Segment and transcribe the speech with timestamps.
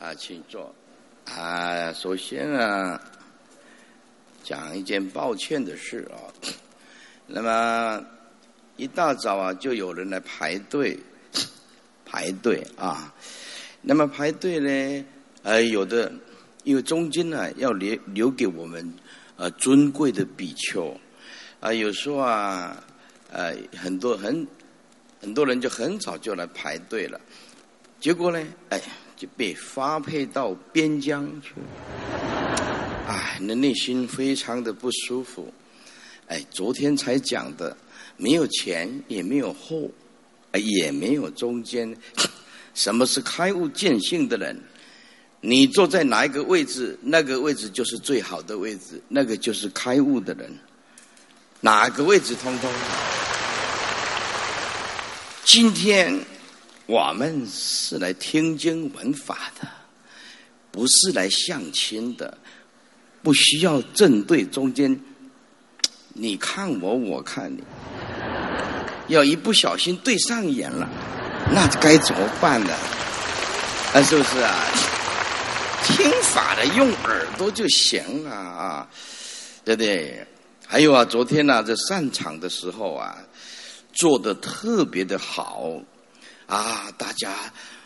[0.00, 0.74] 啊，请坐。
[1.26, 2.98] 啊，首先啊，
[4.42, 6.16] 讲一件抱歉的事啊。
[7.28, 8.02] 那么
[8.76, 10.98] 一大早啊，就有人来排队
[12.06, 13.14] 排队啊。
[13.82, 15.04] 那么排队呢，
[15.42, 16.10] 呃，有的
[16.64, 18.94] 因为中间呢要留留给我们
[19.36, 20.98] 呃尊贵的比丘
[21.60, 22.82] 啊，有时候啊，
[23.30, 24.46] 呃，很多很
[25.20, 27.20] 很多人就很早就来排队了，
[28.00, 28.80] 结果呢，哎。
[29.20, 35.52] 就被发配到边疆去了，哎，那内心非常的不舒服。
[36.26, 37.76] 哎，昨天才讲的，
[38.16, 39.90] 没有前也没有后，
[40.54, 41.94] 也没有中间。
[42.72, 44.58] 什么是开悟见性的人？
[45.42, 50.50] 你坐在哪一个位置，那个位置就是最好的位置，那个就是开悟的人。
[51.60, 52.70] 哪个位置通通？
[55.44, 56.18] 今天。
[56.90, 59.68] 我们是来听经闻法的，
[60.72, 62.36] 不是来相亲的，
[63.22, 65.00] 不需要正对中间。
[66.14, 67.62] 你看我，我看你，
[69.06, 70.88] 要一不小心对上眼了，
[71.52, 72.74] 那该怎么办呢？
[73.94, 74.66] 啊，是不是啊？
[75.84, 78.90] 听法的用耳朵就行了啊，
[79.64, 80.26] 对不对？
[80.66, 83.16] 还有啊，昨天呢，在散场的时候啊，
[83.92, 85.70] 做的特别的好。
[86.50, 87.32] 啊，大家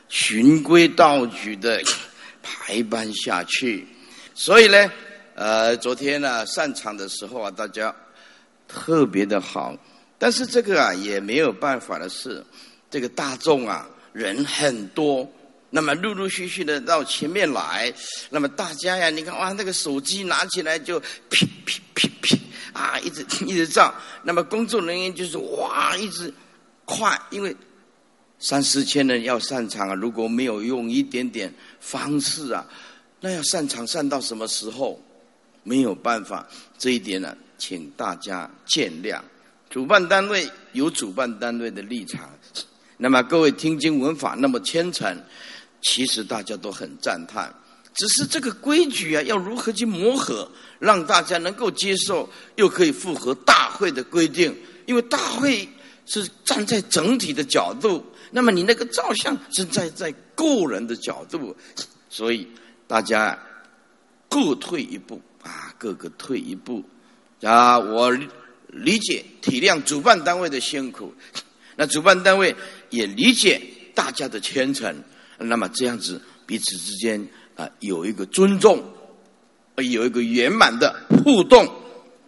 [0.08, 1.82] 循规蹈矩的
[2.42, 3.86] 排班下去，
[4.34, 4.90] 所以呢，
[5.34, 7.94] 呃，昨天呢散场的时候啊，大家
[8.66, 9.76] 特别的好，
[10.18, 12.42] 但是这个啊也没有办法的是，
[12.90, 15.30] 这个大众啊人很多，
[15.68, 17.92] 那么陆陆续续的到前面来，
[18.30, 20.98] 那么大家呀，你看哇，那个手机拿起来就
[21.28, 22.40] 噼噼噼噼
[22.72, 26.32] 啊，一直一直照，那么工作人员就是哇，一直
[26.86, 27.54] 快，因为。
[28.38, 29.94] 三四千人要散场啊！
[29.94, 32.66] 如果没有用一点点方式啊，
[33.20, 35.00] 那要散场散到什么时候？
[35.62, 39.18] 没有办法，这一点呢，请大家见谅。
[39.70, 42.28] 主办单位有主办单位的立场，
[42.98, 45.18] 那么各位听经闻法那么虔诚，
[45.80, 47.50] 其实大家都很赞叹。
[47.94, 54.54] 只是这个规矩啊，要如何去磨合，让大家能够接受，又可以符合大会的规定？
[54.84, 55.66] 因为大会
[56.04, 58.04] 是站在整体的角度。
[58.36, 61.56] 那么你那个照相是在在个人的角度，
[62.10, 62.48] 所以
[62.88, 63.38] 大家
[64.28, 66.82] 各退一步啊，各个退一步
[67.42, 67.78] 啊。
[67.78, 68.10] 我
[68.66, 71.14] 理解体谅主办单位的辛苦，
[71.76, 72.56] 那主办单位
[72.90, 73.62] 也理解
[73.94, 74.92] 大家的虔诚。
[75.38, 77.24] 那么这样子彼此之间
[77.54, 78.82] 啊有一个尊重，
[79.76, 81.64] 有一个圆满的互动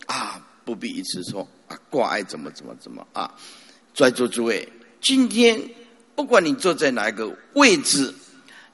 [0.06, 3.34] 啊，不必一直说啊挂碍怎么怎么怎么啊。
[3.92, 4.68] 在座诸位，
[5.00, 5.60] 今天。
[6.16, 8.12] 不管你坐在哪一个位置，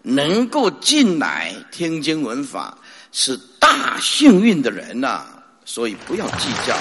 [0.02, 2.78] 能够进来听经闻法，
[3.10, 5.26] 是大幸运的人呐。
[5.64, 6.76] 所以不要计较，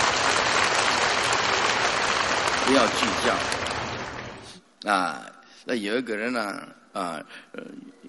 [2.66, 4.92] 不要计较。
[4.92, 5.22] 啊，
[5.66, 7.24] 那有一个人呢，啊，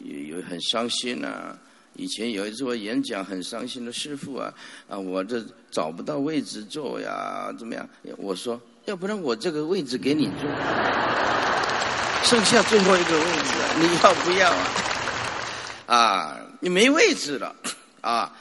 [0.01, 1.57] 有有很伤心啊。
[1.95, 4.53] 以前有一次我演讲很伤心的师傅啊，
[4.89, 7.87] 啊，我这找不到位置坐呀，怎么样？
[8.17, 10.50] 我说，要不然我这个位置给你坐。
[12.25, 14.66] 剩下最后一个位置，你要不要啊？
[15.87, 17.54] 啊，你没位置了
[18.00, 18.32] 啊！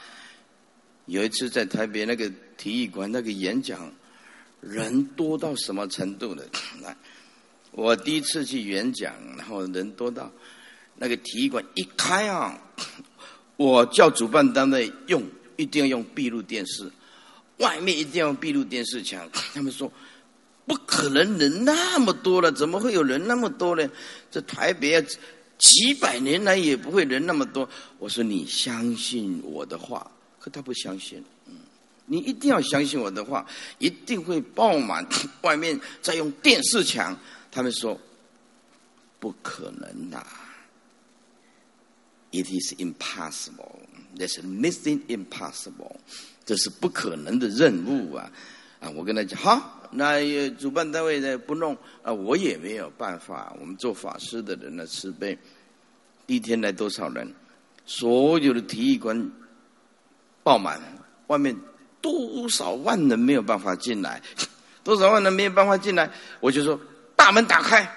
[1.08, 3.92] 有一次在台北那个体育馆那个演讲，
[4.62, 6.44] 人多到什么程度呢？
[7.72, 10.32] 我第一次去演讲，然后人多到
[10.96, 12.58] 那个体育馆一开啊，
[13.58, 15.24] 我叫主办单位用，
[15.58, 16.90] 一定要用闭路电视，
[17.58, 19.30] 外面一定要用闭路电视墙。
[19.54, 19.92] 他们说。
[20.66, 23.90] 不可能人那么多了，怎么会有人那么多呢？
[24.30, 25.06] 这台北啊
[25.58, 27.68] 几百年来也不会人那么多。
[28.00, 31.24] 我说你相信我的话，可他不相信。
[31.48, 31.56] 嗯，
[32.06, 33.46] 你一定要相信我的话，
[33.80, 35.06] 一定会爆满。
[35.42, 37.18] 外面再用电视墙，
[37.52, 38.00] 他们说
[39.20, 40.26] 不可能的。
[42.32, 43.82] It is impossible.
[44.18, 45.98] There's nothing impossible.
[46.46, 48.32] 这是不可能的任务啊！
[48.80, 49.81] 啊，我跟他讲好。
[49.92, 53.54] 那主办单位呢不弄啊，我也没有办法。
[53.60, 55.38] 我们做法师的人呢，慈悲。
[56.28, 57.34] 一天来多少人？
[57.86, 59.32] 所有的体育馆
[60.44, 60.80] 爆满，
[61.28, 61.54] 外面
[62.00, 64.22] 多少万人没有办法进来，
[64.84, 66.10] 多少万人没有办法进来，
[66.40, 66.80] 我就说
[67.16, 67.94] 大门打开，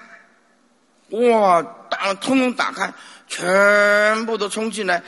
[1.11, 2.93] 哇，大门通通打开，
[3.27, 5.01] 全部都冲进来，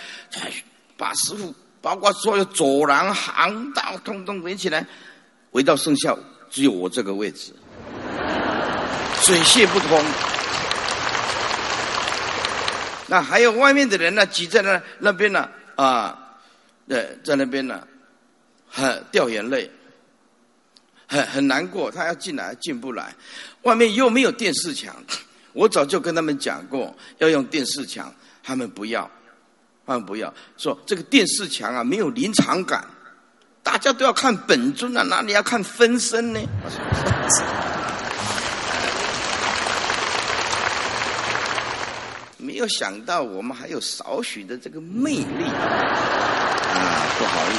[0.95, 4.87] 把师傅包括所有走廊、行道通通围起来，
[5.51, 6.15] 围到剩下。
[6.49, 7.53] 只有我这个位置，
[9.21, 10.03] 水泄不通。
[13.07, 16.37] 那还有外面的人呢，挤在那那边呢，啊，
[16.87, 17.87] 对，在那边呢，
[18.69, 19.71] 很掉眼泪，
[21.07, 21.89] 很很难过。
[21.89, 23.15] 他要进来进不来，
[23.61, 24.95] 外面又没有电视墙。
[25.53, 29.09] 我早就跟他们讲过，要用电视墙，他们不要，
[29.85, 32.85] 他们不要说这个电视墙啊，没有临场感。
[33.67, 36.39] 大家都要看本尊啊，哪里要看分身呢？
[42.37, 47.05] 没有想到我们还有少许的这个魅力啊！
[47.19, 47.55] 不好意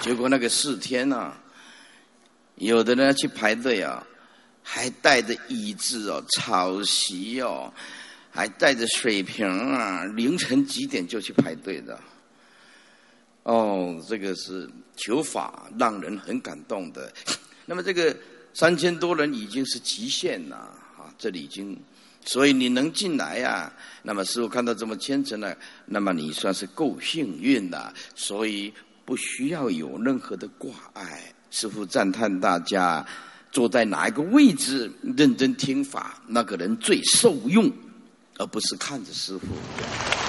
[0.00, 1.34] 思，结果那个四天呢，
[2.54, 4.02] 有的人去排队啊，
[4.62, 7.70] 还带着椅子哦、草席哦，
[8.30, 12.00] 还带着水瓶啊，凌晨几点就去排队的。
[13.46, 17.12] 哦，这个是求法让人很感动的。
[17.64, 18.14] 那么这个
[18.52, 20.56] 三千多人已经是极限了
[20.98, 21.06] 啊！
[21.16, 21.80] 这里已经，
[22.24, 23.72] 所以你能进来呀？
[24.02, 25.54] 那么师傅看到这么虔诚呢，
[25.84, 27.94] 那么你算是够幸运的。
[28.16, 31.32] 所以不需要有任何的挂碍。
[31.52, 33.06] 师傅赞叹大家
[33.52, 37.70] 坐在哪一个位置认真听法，那个人最受用，
[38.38, 40.25] 而不是看着师傅。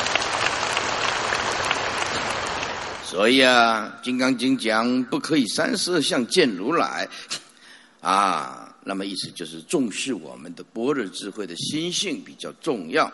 [3.09, 7.07] 所以啊，《金刚经》讲不可以三十二相见如来，
[8.01, 13.09] 啊，那么意思就是重视我们的般若智慧的心性比较重要。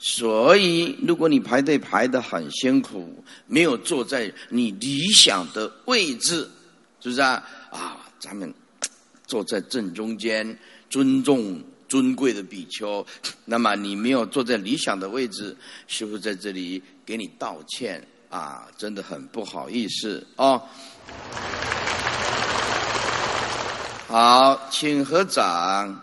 [0.00, 6.50] 所以，如果你排队排的很辛苦，没有坐在你理想的位置，
[7.00, 7.34] 是不是啊？
[7.70, 8.52] 啊，咱们
[9.28, 10.58] 坐在正中间，
[10.90, 13.06] 尊重尊贵的比丘。
[13.46, 15.56] 那么你没有坐在理想的位置，
[15.86, 18.04] 师傅在这里给你道歉。
[18.36, 20.60] 啊，真的很不好意思哦。
[24.06, 25.98] 好，请合掌。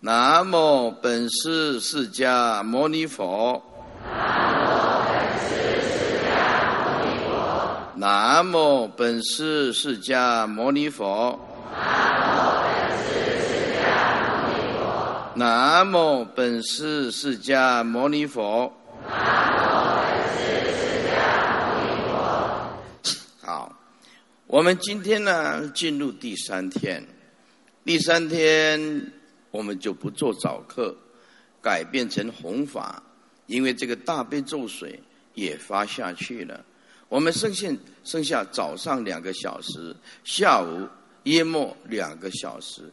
[0.00, 3.62] 南无本师释迦牟尼佛。
[7.96, 11.38] 南无本师释迦牟尼佛。
[15.34, 18.72] 南无本师释迦牟尼佛。
[24.48, 27.04] 我们今天呢，进入第三天。
[27.84, 29.12] 第三天，
[29.50, 30.96] 我们就不做早课，
[31.60, 33.02] 改变成弘法，
[33.46, 35.02] 因为这个大悲咒水
[35.34, 36.64] 也发下去了。
[37.08, 37.68] 我们剩下
[38.04, 40.88] 剩下早上两个小时，下午
[41.24, 42.92] 淹没两个小时，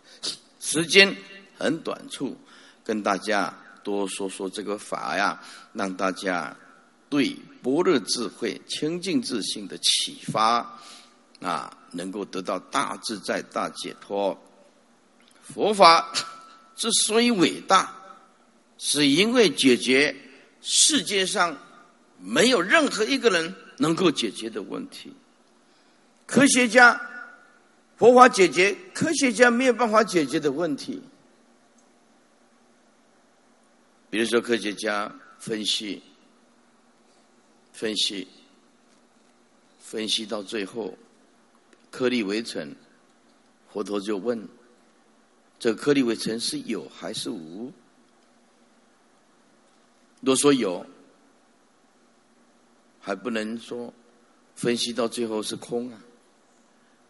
[0.59, 1.15] 时间
[1.55, 2.35] 很短促，
[2.83, 5.39] 跟大家多说说这个法呀，
[5.71, 6.57] 让大家
[7.09, 10.81] 对般若智慧、清净自信的启发。
[11.41, 14.37] 啊，能够得到大自在、大解脱。
[15.41, 16.13] 佛法
[16.75, 17.93] 之所以伟大，
[18.77, 20.15] 是因为解决
[20.61, 21.57] 世界上
[22.19, 25.13] 没有任何一个人能够解决的问题。
[26.25, 26.99] 科学家，
[27.97, 31.01] 佛法解决科学家没有办法解决的问题。
[34.09, 36.01] 比如说，科学家分析、
[37.73, 38.27] 分析、
[39.81, 40.97] 分析到最后。
[41.93, 42.75] 颗粒微尘，
[43.71, 44.49] 佛陀就问：
[45.59, 47.71] 这颗粒微尘是有还是无？
[50.19, 50.83] 若说有，
[52.99, 53.93] 还不能说
[54.55, 56.03] 分析到最后是空啊。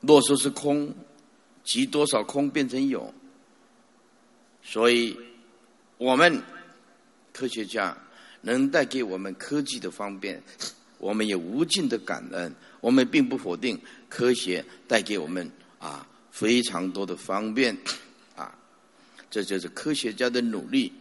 [0.01, 0.93] 若说是空，
[1.63, 3.13] 集多少空变成有？
[4.61, 5.17] 所以，
[5.97, 6.43] 我们
[7.31, 7.97] 科学家
[8.41, 10.43] 能带给我们科技的方便，
[10.97, 12.53] 我们有无尽的感恩。
[12.83, 15.49] 我们并不否定科学带给我们
[15.79, 17.77] 啊非常多的方便
[18.35, 18.53] 啊，
[19.31, 20.91] 这就是科学家的努力。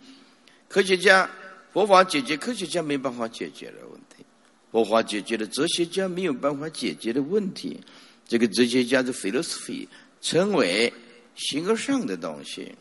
[0.69, 1.29] 科学家
[1.73, 4.25] 佛法解决科学家没办法解决的问题，
[4.71, 7.81] 佛法解决了哲学家没有办法解决的问题。
[8.29, 9.89] 这个哲学家的 philosophy
[10.21, 10.93] 称为
[11.35, 12.73] 形而上的东西。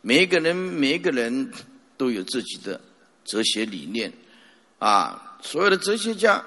[0.00, 1.50] 每一个人，每一个人
[1.96, 2.80] 都有自己的
[3.24, 4.12] 哲学理念
[4.78, 5.36] 啊。
[5.42, 6.44] 所有的哲学家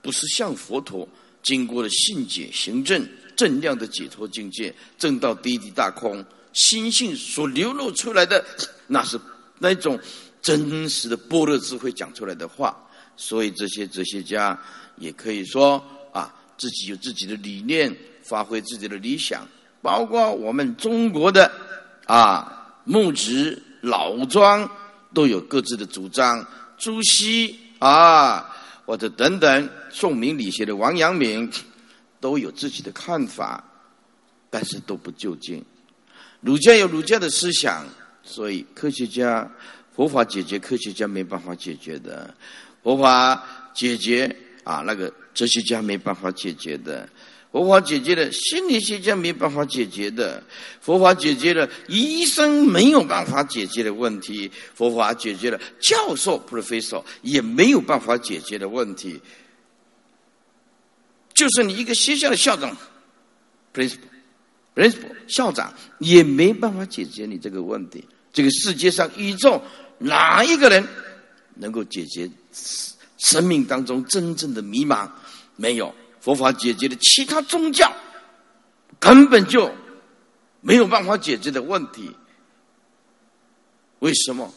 [0.00, 1.08] 不是像佛陀。
[1.44, 6.24] 经过了信解行证正量的解脱境界，正到第一地大空，
[6.54, 8.42] 心性所流露出来的，
[8.88, 9.20] 那是
[9.58, 10.00] 那种
[10.40, 12.74] 真实的般若智慧讲出来的话。
[13.16, 14.58] 所以这些哲学家
[14.96, 19.46] 也可以说啊，自己有自己的理念，发挥自己的理想。
[19.82, 21.52] 包括我们中国的
[22.06, 24.68] 啊木子老庄
[25.12, 26.46] 都有各自的主张。
[26.78, 28.50] 朱熹啊。
[28.86, 31.50] 或者等等，宋明理学的王阳明
[32.20, 33.64] 都有自己的看法，
[34.50, 35.64] 但是都不究竟。
[36.40, 37.86] 儒家有儒家的思想，
[38.22, 39.50] 所以科学家
[39.94, 42.34] 佛法解决科学家没办法解决的，
[42.82, 47.08] 佛法解决啊那个哲学家没办法解决的。
[47.54, 50.42] 佛法解决了心理学家没办法解决的，
[50.80, 59.20] 佛法解决了医生没有办法解决的问题，佛法解决了教授 professor 也没有办法解决的问题。
[61.32, 62.76] 就是你一个学校的校长
[63.72, 68.04] principal，principal 校长也没办法解决你这个问题。
[68.32, 69.62] 这个世界上宇宙
[69.98, 70.84] 哪一个人
[71.54, 72.28] 能够解决
[73.16, 75.08] 生命当中真正的迷茫？
[75.54, 75.94] 没有。
[76.24, 77.92] 佛法解决的其他宗教
[78.98, 79.70] 根本就
[80.62, 82.10] 没有办法解决的问题，
[83.98, 84.50] 为什么？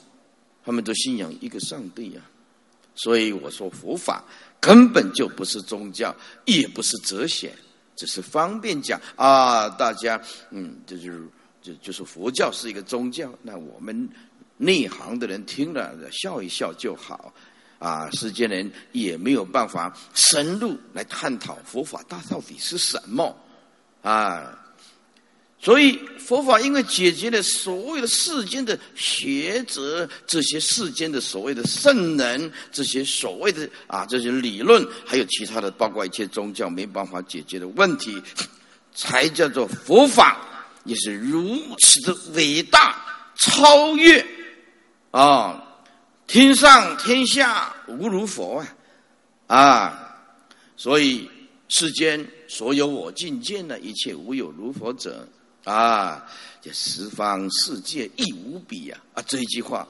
[0.64, 2.22] 他们都信仰一个上帝呀。
[2.96, 4.24] 所以我说佛法
[4.62, 7.54] 根本就不是宗教，也不是哲学，
[7.98, 9.68] 只是方便讲啊。
[9.68, 10.22] 大家
[10.52, 11.28] 嗯，这就是
[11.62, 14.08] 就就是佛教是一个宗教，那我们
[14.56, 17.34] 内行的人听了笑一笑就好。
[17.80, 23.36] 啊，世间人也没有办法深入来探讨佛法大到底是什么
[24.02, 24.64] 啊！
[25.60, 38.22] 所以佛法因为解决了所有的世间的学者，这些世间的所谓的圣人，这些所谓的啊这些理论，还有其他的，包括一切宗教没办法解决的问题，
[38.94, 40.40] 才叫做佛法，
[40.86, 42.96] 也是如此的伟大
[43.36, 44.24] 超越
[45.10, 45.64] 啊！
[46.28, 48.62] 天上天下无如佛
[49.48, 49.58] 啊！
[49.58, 50.18] 啊，
[50.76, 51.30] 所以
[51.70, 55.26] 世间所有我境界的一切无有如佛者
[55.64, 56.30] 啊！
[56.62, 58.98] 这十方世界亦无比呀！
[59.14, 59.88] 啊，这一句话，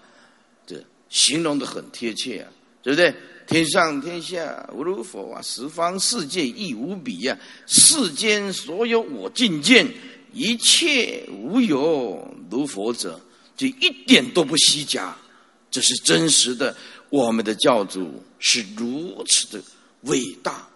[0.68, 0.76] 这
[1.10, 2.48] 形容的很贴切啊，
[2.84, 3.14] 对不对？
[3.48, 7.36] 天上天下无如佛啊，十方世界亦无比呀！
[7.66, 9.88] 世间所有我境界
[10.34, 13.20] 一切无有如佛者，
[13.56, 15.18] 就一点都不虚假。
[15.70, 16.76] 这是真实的，
[17.10, 19.64] 我们的教主是如此的
[20.02, 20.68] 伟大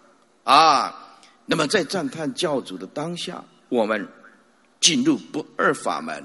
[0.44, 1.18] 啊！
[1.46, 4.06] 那么在赞叹教主的当下，我们
[4.80, 6.22] 进入不二法门，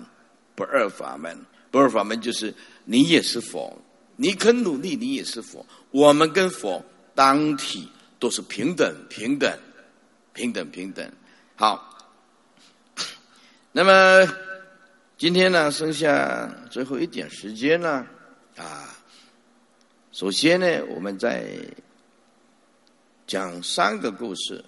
[0.54, 1.38] 不二法门，
[1.72, 2.54] 不二法门就是
[2.86, 3.76] 你也是佛，
[4.16, 5.66] 你肯努力，你也是佛。
[5.92, 6.84] 我们跟佛
[7.16, 9.52] 当体都是平等，平等，
[10.34, 11.12] 平等，平等。
[11.56, 11.98] 好，
[13.72, 14.28] 那么
[15.18, 18.06] 今天呢，剩下最后一点时间呢。
[18.58, 18.98] 啊，
[20.12, 21.60] 首先呢，我们在
[23.28, 24.66] 讲三个故事，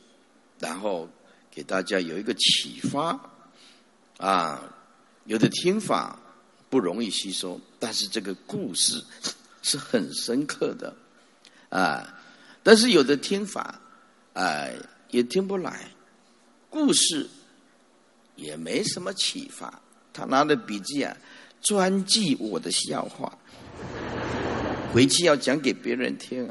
[0.59, 1.09] 然后
[1.49, 3.19] 给大家有一个启发。
[4.17, 4.61] 啊，
[5.25, 6.19] 有的听法
[6.69, 9.03] 不容易吸收，但是这个故事
[9.63, 10.93] 是很深刻的
[11.69, 12.21] 啊。
[12.61, 13.79] 但是有的听法
[14.33, 14.67] 啊
[15.09, 15.89] 也听不来，
[16.69, 17.27] 故事
[18.35, 19.81] 也没什么启发。
[20.11, 21.15] 他拿的笔记啊，
[21.61, 23.38] 专记我的笑话。
[24.91, 26.49] 回去要讲给别人听，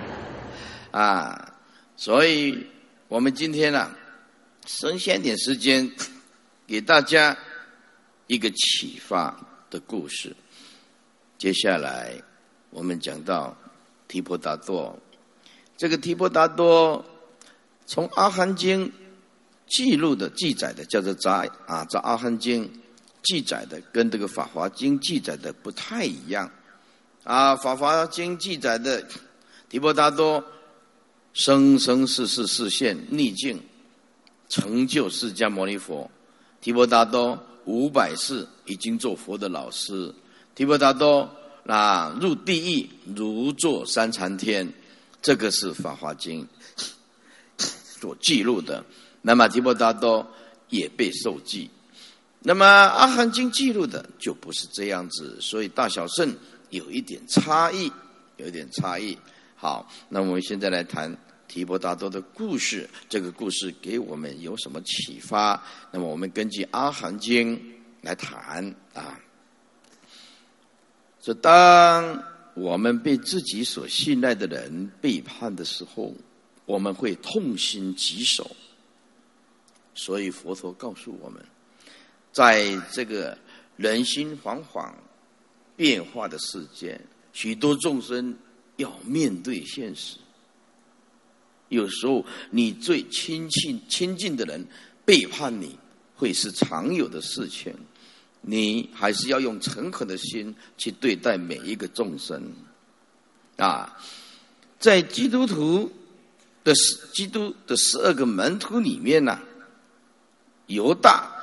[0.90, 1.54] 啊，
[1.94, 2.66] 所以
[3.06, 3.94] 我们今天呢，
[4.66, 5.90] 剩下点时间，
[6.66, 7.36] 给大家
[8.26, 9.38] 一个启发
[9.68, 10.34] 的故事。
[11.36, 12.14] 接下来
[12.70, 13.54] 我们讲到
[14.08, 14.98] 提婆达多，
[15.76, 17.04] 这个提婆达多
[17.84, 18.90] 从阿含经
[19.66, 22.70] 记录的记载的叫做杂啊，在阿含经
[23.22, 26.50] 记载的跟这个法华经记载的不太一样。
[27.24, 29.04] 啊，《法华经》记载的
[29.68, 30.42] 提婆达多
[31.34, 33.60] 生生世世世现逆境，
[34.48, 36.10] 成就释迦牟尼佛。
[36.62, 40.14] 提婆达多五百世已经做佛的老师。
[40.54, 41.28] 提婆达多
[41.66, 44.72] 啊，入地狱如坐三禅天，
[45.20, 46.46] 这个是《法华经》
[48.00, 48.82] 所记录的。
[49.20, 50.26] 那么提婆达多
[50.70, 51.68] 也被受记。
[52.40, 56.34] 那么《阿含经》记录的就不是这样子，所以大小圣。
[56.70, 57.92] 有一点差异，
[58.36, 59.16] 有一点差异。
[59.56, 61.14] 好，那我们现在来谈
[61.46, 62.88] 提婆达多的故事。
[63.08, 65.62] 这个故事给我们有什么启发？
[65.90, 67.56] 那么我们根据《阿含经》
[68.00, 69.20] 来谈啊。
[71.20, 72.24] 说当
[72.54, 76.14] 我们被自己所信赖的人背叛的时候，
[76.64, 78.50] 我们会痛心疾首。
[79.94, 81.44] 所以佛陀告诉我们，
[82.32, 83.36] 在这个
[83.76, 84.90] 人心惶惶。
[85.80, 87.00] 变化的世界，
[87.32, 88.36] 许多众生
[88.76, 90.18] 要面对现实。
[91.70, 94.62] 有时候，你最亲近、亲近的人
[95.06, 95.78] 背叛你，
[96.14, 97.74] 会是常有的事情。
[98.42, 102.52] 你还是要用诚恳的心去对待每一个众生。
[103.56, 103.98] 啊，
[104.78, 105.90] 在基督徒
[106.62, 109.40] 的十基督的十二个门徒里面呢，
[110.66, 111.39] 犹大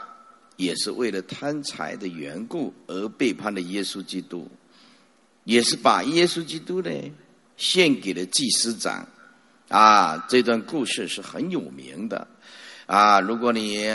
[0.58, 4.50] 也是为了贪财的缘故而背叛了耶稣基督，
[5.46, 6.92] 也是把耶稣基督呢
[7.56, 9.08] 献给了祭司长。
[9.70, 12.28] 啊，这段故事是很有名的。
[12.86, 13.88] 啊，如果你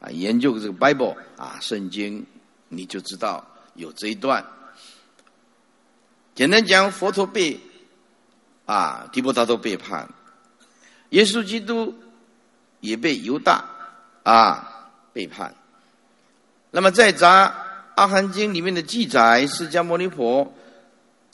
[0.00, 2.26] 啊研究这个 Bible 啊圣经，
[2.68, 4.44] 你就知道有这一段。
[6.34, 7.60] 简单讲，佛陀被
[8.64, 10.08] 啊提婆达多背叛，
[11.10, 11.94] 耶稣基督
[12.80, 13.68] 也被犹大
[14.22, 15.54] 啊背叛。
[16.74, 17.54] 那么在《杂
[17.96, 20.54] 阿含经》里面的记载，释迦牟尼佛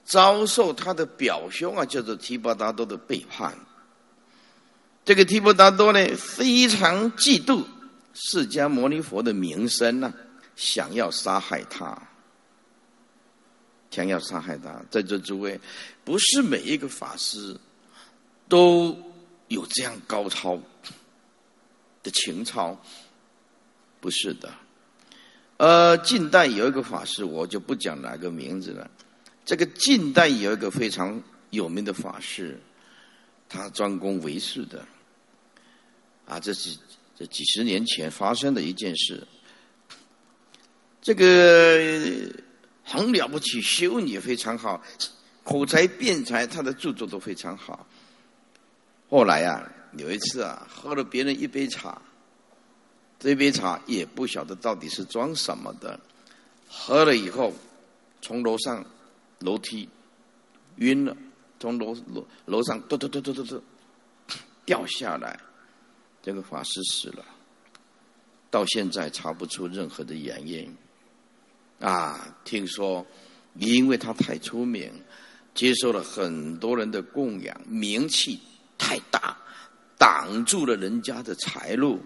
[0.05, 3.57] 遭受他的表兄啊，叫做提婆达多的背叛。
[5.05, 7.65] 这个提婆达多呢，非常嫉妒
[8.15, 10.13] 释迦牟尼佛的名声呢，
[10.57, 11.97] 想要杀害他，
[13.93, 14.83] 想要杀害他。
[14.91, 15.61] 在座诸位，
[16.05, 17.57] 不是每一个法师
[18.49, 19.01] 都
[19.47, 20.59] 有这样高超
[22.03, 22.77] 的情操，
[24.01, 24.53] 不是的。
[25.59, 28.89] 呃，近代有一个法师，我就不讲哪个名字了。
[29.45, 32.61] 这个近代有一个非常有名的法师，
[33.49, 34.87] 他专攻为识的。
[36.27, 36.79] 啊，这是
[37.17, 39.27] 这几十年前发生的一件事。
[41.03, 41.81] 这个
[42.85, 44.81] 很了不起，学问也非常好，
[45.43, 47.85] 口才辩才，他的著作都非常好。
[49.11, 52.01] 后来啊，有一次啊，喝了别人一杯茶，
[53.19, 55.99] 这杯茶也不晓得到底是装什么的，
[56.69, 57.53] 喝了以后，
[58.23, 58.85] 从楼上
[59.41, 59.89] 楼梯
[60.77, 61.17] 晕了，
[61.59, 63.63] 从楼楼楼上嘟嘟嘟嘟嘟嘟
[64.65, 65.39] 掉下来。
[66.23, 67.25] 这个法师死了，
[68.51, 70.73] 到现在查不出任何的原因。
[71.81, 73.07] 啊，听说
[73.55, 74.93] 因为他太出名，
[75.55, 78.39] 接受了很多人的供养，名气
[78.77, 79.37] 太大，
[79.97, 82.01] 挡住了人家的财路，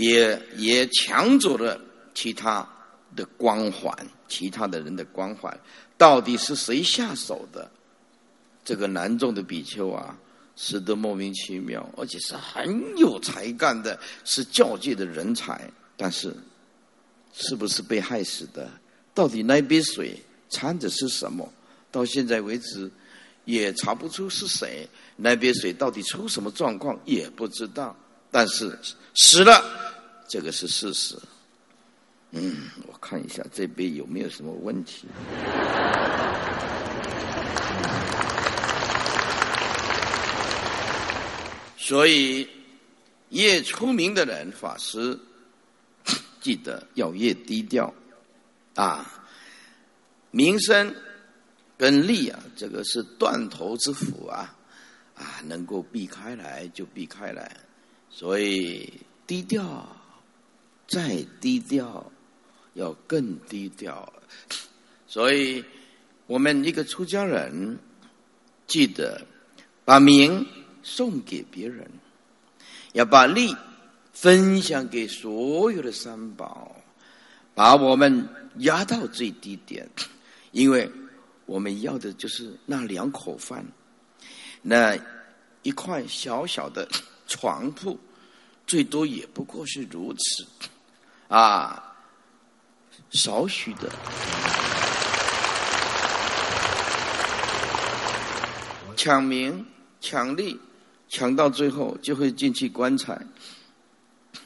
[0.00, 1.78] 也也抢走了
[2.14, 2.66] 其他
[3.14, 3.94] 的光环，
[4.28, 5.54] 其他的人的光环。
[5.98, 7.70] 到底是谁下手的？
[8.64, 10.16] 这个南众的比丘啊。
[10.56, 15.70] 死得莫名其妙，而且是很有才干的，是教界的人才。
[15.96, 16.36] 但是，
[17.32, 18.70] 是不是被害死的？
[19.14, 21.50] 到底那杯水掺的是什么？
[21.90, 22.90] 到现在为止，
[23.46, 24.86] 也查不出是谁。
[25.16, 27.96] 那杯水到底出什么状况也不知道。
[28.30, 28.78] 但是
[29.14, 29.64] 死了，
[30.30, 31.18] 这个是事实。
[32.30, 35.08] 嗯，我看一下这杯有没有什么问题。
[41.76, 42.48] 所以，
[43.30, 45.18] 越出名的人，法师
[46.40, 47.92] 记得要越低调
[48.76, 49.26] 啊。
[50.30, 50.94] 名声
[51.76, 54.56] 跟利啊，这个是断头之斧啊
[55.16, 57.56] 啊，能够避开来就避开来。
[58.08, 58.92] 所以
[59.26, 59.84] 低调，
[60.90, 62.12] 再低调，
[62.74, 64.12] 要更低调。
[65.06, 65.64] 所以
[66.26, 67.78] 我们一个出家人，
[68.66, 69.26] 记得
[69.86, 70.46] 把名。
[70.82, 71.86] 送给别人，
[72.94, 73.54] 要把利
[74.14, 76.74] 分享给所有的三宝，
[77.54, 78.26] 把我们
[78.60, 79.86] 压到最低点，
[80.52, 80.90] 因为
[81.44, 83.62] 我们要的就是那两口饭，
[84.62, 84.96] 那
[85.62, 86.88] 一块小小的
[87.26, 88.00] 床铺，
[88.66, 90.46] 最多也不过是如此，
[91.30, 91.94] 啊，
[93.08, 93.90] 少许的
[98.96, 99.64] 抢名
[100.00, 100.60] 抢利。
[101.08, 103.20] 抢到最后就会进去棺材，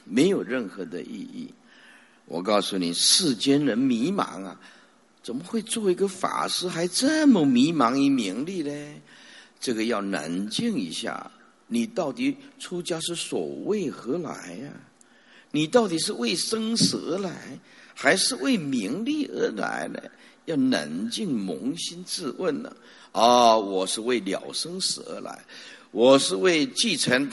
[0.05, 1.53] 没有任何的意义。
[2.25, 4.59] 我告诉你，世间人迷茫啊，
[5.23, 8.73] 怎么会做一个法师还这么迷茫于名利呢？
[9.61, 11.31] 这个要冷静一下。
[11.67, 14.71] 你到底出家是所为何来呀？
[15.55, 17.33] 你到底是为生死而来，
[17.95, 20.03] 还是为名利而来呢？
[20.47, 22.75] 要冷静扪心自问呢。
[23.13, 25.45] 啊，我是为了生死而来。
[25.93, 27.31] 我是为继承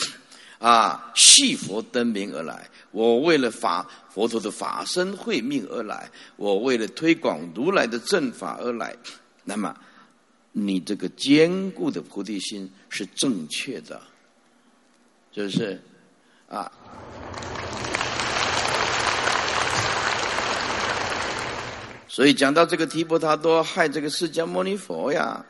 [0.60, 8.96] 啊续佛登名而来，我为了法佛陀的法身慧命而来，我为了推广如来的正法而来。
[9.44, 9.76] 那么，
[10.52, 14.00] 你这个坚固的菩提心是正确的，
[15.32, 15.82] 就是
[16.48, 16.72] 啊。
[22.12, 25.46] 所以讲到这个提婆达多害这个释迦牟尼佛呀，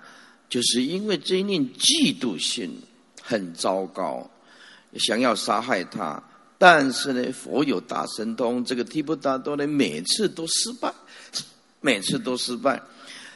[0.47, 2.80] 就是因为这一念嫉妒心。
[3.24, 4.30] 很糟糕，
[4.97, 6.21] 想要杀害他，
[6.58, 10.91] 但是呢，佛有大神通，这个提婆达多呢，每次都失败，
[11.80, 12.82] 每次都失败。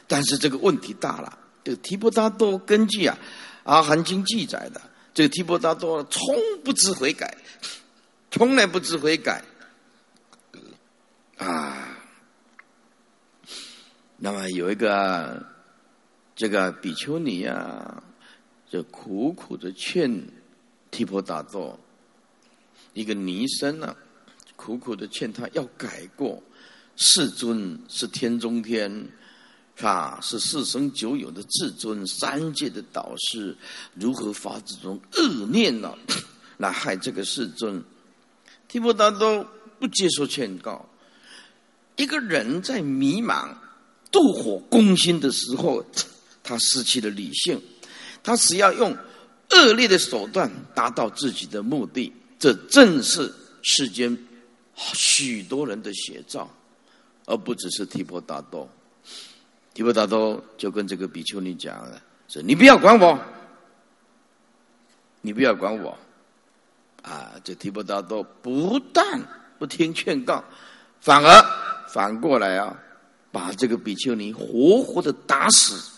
[0.06, 3.16] 但是这个问题大了，这个提婆达多根据啊
[3.70, 4.82] 《阿含经》记载的，
[5.14, 7.34] 这个提婆达多从不知悔改，
[8.30, 9.42] 从来不知悔改。
[11.38, 11.95] 啊，
[14.18, 15.44] 那么有一个
[16.34, 18.02] 这个比丘尼啊，
[18.68, 20.26] 就苦苦的劝
[20.90, 21.78] 提婆达多，
[22.94, 23.94] 一个尼僧啊，
[24.56, 26.42] 苦苦的劝他要改过。
[26.98, 29.08] 世尊是天中天，
[29.82, 33.54] 啊，是四生九有的至尊，三界的导师，
[33.94, 35.94] 如何发这种恶念呢？
[36.56, 37.84] 来害这个世尊？
[38.66, 39.46] 提婆达多
[39.78, 40.88] 不接受劝告。
[41.96, 43.54] 一个人在迷茫、
[44.10, 45.84] 妒火攻心的时候，
[46.42, 47.60] 他失去了理性，
[48.22, 48.96] 他只要用
[49.50, 54.16] 恶劣的手段达到自己的目的，这正是世间
[54.74, 56.50] 许多人的写照。
[57.28, 58.68] 而不只是提婆达多，
[59.74, 63.18] 提婆达多就跟这个比丘尼讲了：“说你不要管我，
[65.22, 65.98] 你不要管我。”
[67.02, 69.04] 啊，这提婆达多不但
[69.58, 70.44] 不听劝告，
[71.00, 71.44] 反而
[71.88, 72.80] 反过来啊，
[73.36, 75.92] 把这个比丘尼活活的打死，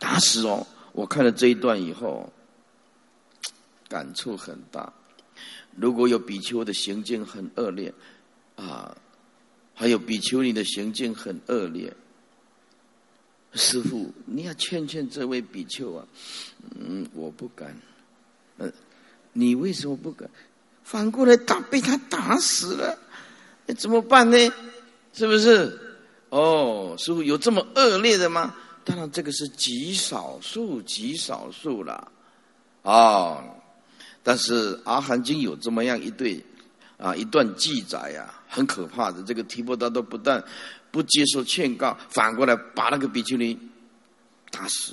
[0.00, 0.66] 打死哦！
[0.90, 2.32] 我看了这一段以后，
[3.88, 4.92] 感触很大。
[5.76, 7.94] 如果有比丘的行径很恶劣，
[8.56, 8.96] 啊。
[9.76, 11.92] 还有比丘尼的行径很恶劣，
[13.52, 16.04] 师傅，你要劝劝这位比丘啊！
[16.74, 17.76] 嗯，我不敢。
[18.58, 18.72] 嗯，
[19.32, 20.28] 你为什么不敢？
[20.82, 22.98] 反过来打，被他打死了，
[23.66, 24.36] 那怎么办呢？
[25.14, 25.96] 是不是？
[26.28, 28.54] 哦，师傅有这么恶劣的吗？
[28.84, 32.12] 当然，这个是极少数，极少数了。
[32.82, 33.42] 哦，
[34.22, 36.44] 但是《阿含经》有这么样一对。
[36.96, 39.20] 啊，一段记载呀，很可怕的。
[39.24, 40.42] 这个提婆达多不但
[40.92, 43.58] 不接受劝告，反过来把那个比丘尼
[44.50, 44.92] 打死，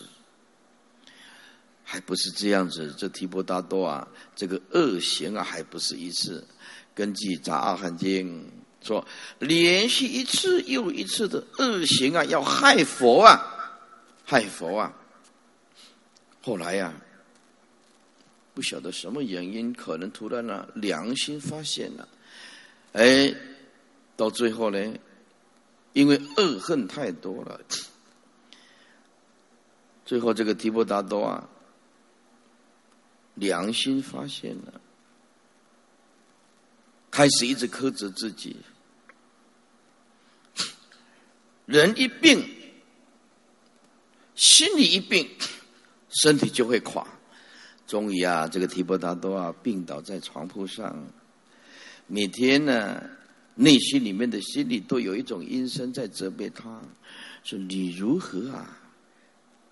[1.83, 2.93] 还不是这样子。
[2.97, 4.05] 这提婆达多啊，
[4.35, 6.43] 这个恶行啊，还不是一次。
[6.95, 8.43] 根据《杂阿含经》
[8.81, 9.05] 说，
[9.39, 13.79] 连续一次又一次的恶行啊，要害佛啊，
[14.25, 14.93] 害佛啊。
[16.41, 16.93] 后来呀。
[18.53, 22.05] 不晓得什么原因，可能突然呢良心发现了，
[22.91, 23.33] 哎，
[24.17, 24.93] 到最后呢，
[25.93, 27.61] 因为恶恨太多了，
[30.05, 31.47] 最后这个提婆达多啊，
[33.35, 34.81] 良心发现了，
[37.09, 38.57] 开始一直苛责自己，
[41.71, 42.43] 人一病，
[44.35, 45.25] 心里一病，
[46.09, 47.07] 身体就会垮。
[47.87, 50.93] 终于啊，这个提婆达多啊，病倒在床铺上，
[52.07, 53.01] 每天呢，
[53.55, 56.81] 内心里面的心里都有一种阴声在责备他，
[57.45, 58.77] 说你如何啊，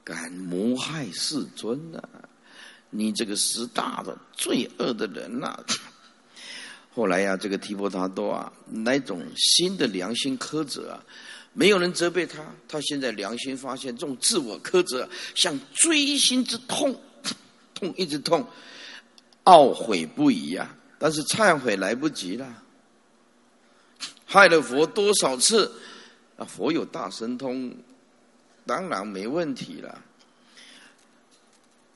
[0.02, 2.02] 敢谋害世尊呢？
[2.90, 5.62] 你这个十大的罪恶的人呐！
[6.92, 11.04] 后来呀，这个提婆达多啊，那种新的良心苛责啊，
[11.54, 17.00] 没有人责备他，他现在良心发现这种自我苛责，像锥心之痛。
[17.74, 18.46] 痛一直痛，
[19.46, 20.76] 懊悔不已呀！
[20.98, 22.62] 但是忏悔来不及了，
[24.26, 25.72] 害了佛多少次？
[26.38, 27.74] 啊，佛有大神通，
[28.66, 30.02] 当然没问题了。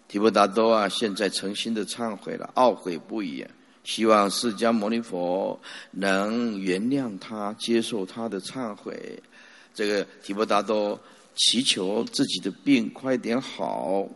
[0.08, 3.46] 提婆达多啊，现在诚心的忏悔了，懊悔不已，
[3.84, 5.60] 希望释迦牟尼佛
[5.92, 9.22] 能原谅他，接受他的忏悔。
[9.74, 11.00] 这个提婆达多
[11.36, 14.08] 祈求自己的病快点好。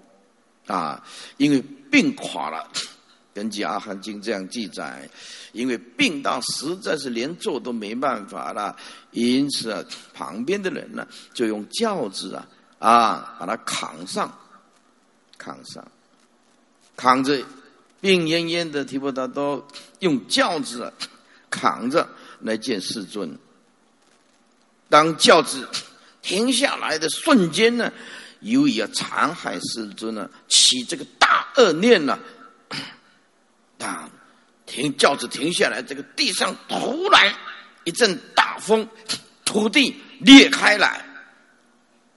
[0.68, 1.02] 啊，
[1.38, 2.70] 因为病垮了，
[3.34, 5.10] 根据《阿含经》这样记载，
[5.54, 8.76] 因为病到实在是连坐都没办法了，
[9.12, 9.82] 因此啊，
[10.14, 12.46] 旁边的人呢就用轿子啊
[12.80, 14.38] 啊把他扛上，
[15.38, 15.90] 扛上，
[16.98, 17.42] 扛着
[18.02, 19.66] 病恹恹的提婆达多，
[20.00, 20.92] 用轿子
[21.50, 22.06] 扛着
[22.42, 23.40] 来见世尊。
[24.90, 25.68] 当轿子
[26.22, 27.92] 停下来的瞬间呢。
[28.42, 32.20] 由于要残害世尊呢，起这个大恶念呢，
[33.80, 34.08] 当
[34.68, 37.34] 停轿子停下来，这个地上突然
[37.84, 38.88] 一阵大风，
[39.44, 41.04] 土地裂开来，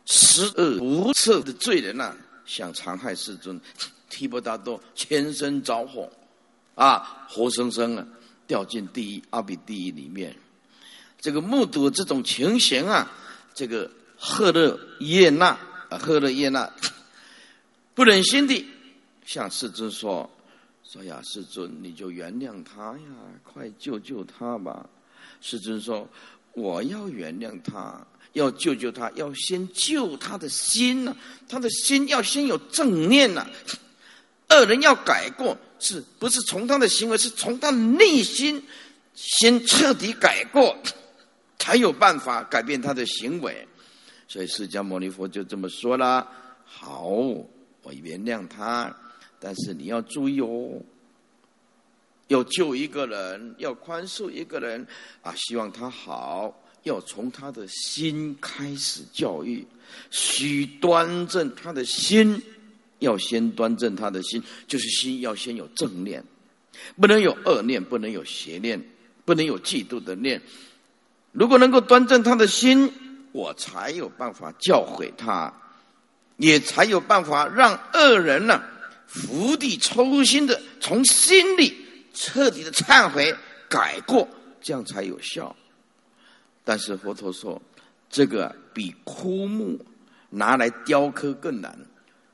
[0.04, 3.58] 十恶不赦的罪人呐，想残害世尊，
[4.10, 6.06] 提婆达多全身着火，
[6.74, 8.06] 啊，活生生啊
[8.46, 10.36] 掉进地狱阿比地狱里面。
[11.20, 13.10] 这个目睹这种情形啊，
[13.54, 15.58] 这个赫勒耶纳。
[15.90, 16.72] 啊，赫勒耶那，
[17.94, 18.64] 不忍心地
[19.26, 20.30] 向世尊说
[20.88, 23.08] ：“说呀，世尊，你就原谅他呀，
[23.42, 24.88] 快救救他吧。”
[25.42, 26.08] 世尊说
[26.54, 31.16] ：“我要原谅他，要救救他，要先救他的心呢。
[31.48, 33.44] 他的心要先有正念呐。
[34.50, 37.18] 恶人要改过，是不是从他的行为？
[37.18, 38.64] 是从他内心
[39.16, 40.78] 先彻底改过，
[41.60, 43.64] 才有办法改变他的行为。
[44.26, 46.26] 所以释迦牟尼佛就这么说了
[46.66, 48.92] ：“好，我原谅他，
[49.38, 50.82] 但是你要注意哦，
[52.26, 54.84] 要救一个人，要宽恕一个人
[55.22, 59.66] 啊，希望他好。”要从他的心开始教育，
[60.10, 62.42] 需端正他的心，
[63.00, 66.24] 要先端正他的心，就是心要先有正念，
[66.98, 68.82] 不能有恶念，不能有邪念，
[69.26, 70.40] 不能有嫉妒的念。
[71.32, 72.92] 如果能够端正他的心，
[73.32, 75.52] 我才有办法教诲他，
[76.36, 78.62] 也才有办法让恶人呢
[79.06, 81.76] 釜底抽薪的从心里
[82.12, 83.34] 彻底的忏悔
[83.68, 84.28] 改过，
[84.60, 85.54] 这样才有效。
[86.64, 87.60] 但是佛陀说，
[88.08, 89.84] 这个比枯木
[90.30, 91.78] 拿来雕刻更难。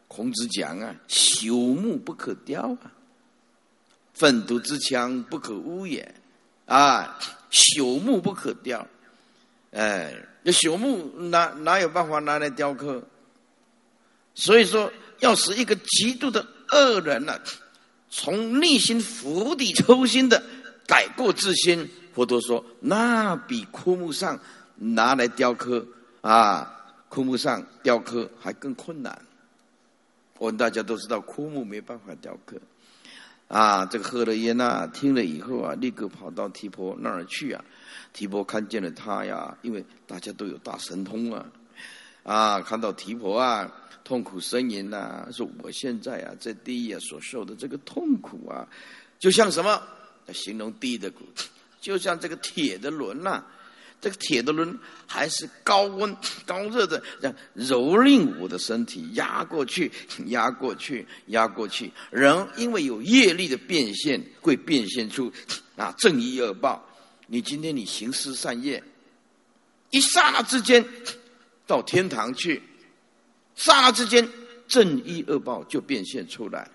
[0.09, 2.92] 孔子讲啊，朽木不可雕啊，
[4.14, 6.14] 粪土之墙不可污也
[6.64, 7.18] 啊，
[7.50, 8.87] 朽木不可雕。
[9.72, 13.02] 哎，那朽木哪哪有办法拿来雕刻？
[14.35, 17.38] 所以说，要使一个极度的恶人呢，
[18.11, 20.42] 从内心釜底抽薪的
[20.87, 21.88] 改过自新。
[22.12, 24.40] 佛陀说：“那比枯木上
[24.76, 25.87] 拿来雕刻
[26.22, 29.20] 啊，枯木上雕刻还更困难。
[30.38, 32.56] 我们大家都知道，枯木没办法雕刻
[33.48, 33.87] 啊。
[33.87, 37.64] 这个喝了烟呐，听了以后啊，立刻跑到提婆那儿去啊。
[38.12, 41.46] 提婆看见了他呀，因为大家都有大神通啊，
[42.22, 43.70] 啊，看到提婆啊，
[44.04, 48.66] 痛苦呻吟呐，说我现在啊，在地狱啊所受的这个痛苦啊，
[49.18, 49.82] 就像什么？
[50.32, 51.24] 形容地狱的苦。”
[51.78, 53.44] 就像这个铁的轮呐，
[54.00, 59.90] 这个铁的轮还是高温高热的，这样蹂躏我的身体，压过去，
[60.26, 61.90] 压过去，压过去。
[62.11, 65.32] 人因为有业力的变现，会变现出
[65.76, 66.85] 啊正义恶报。
[67.26, 68.82] 你今天你行施善业，
[69.90, 70.85] 一刹那之间
[71.66, 72.62] 到天堂去，
[73.54, 74.28] 刹那之间
[74.68, 76.70] 正义恶报就变现出来。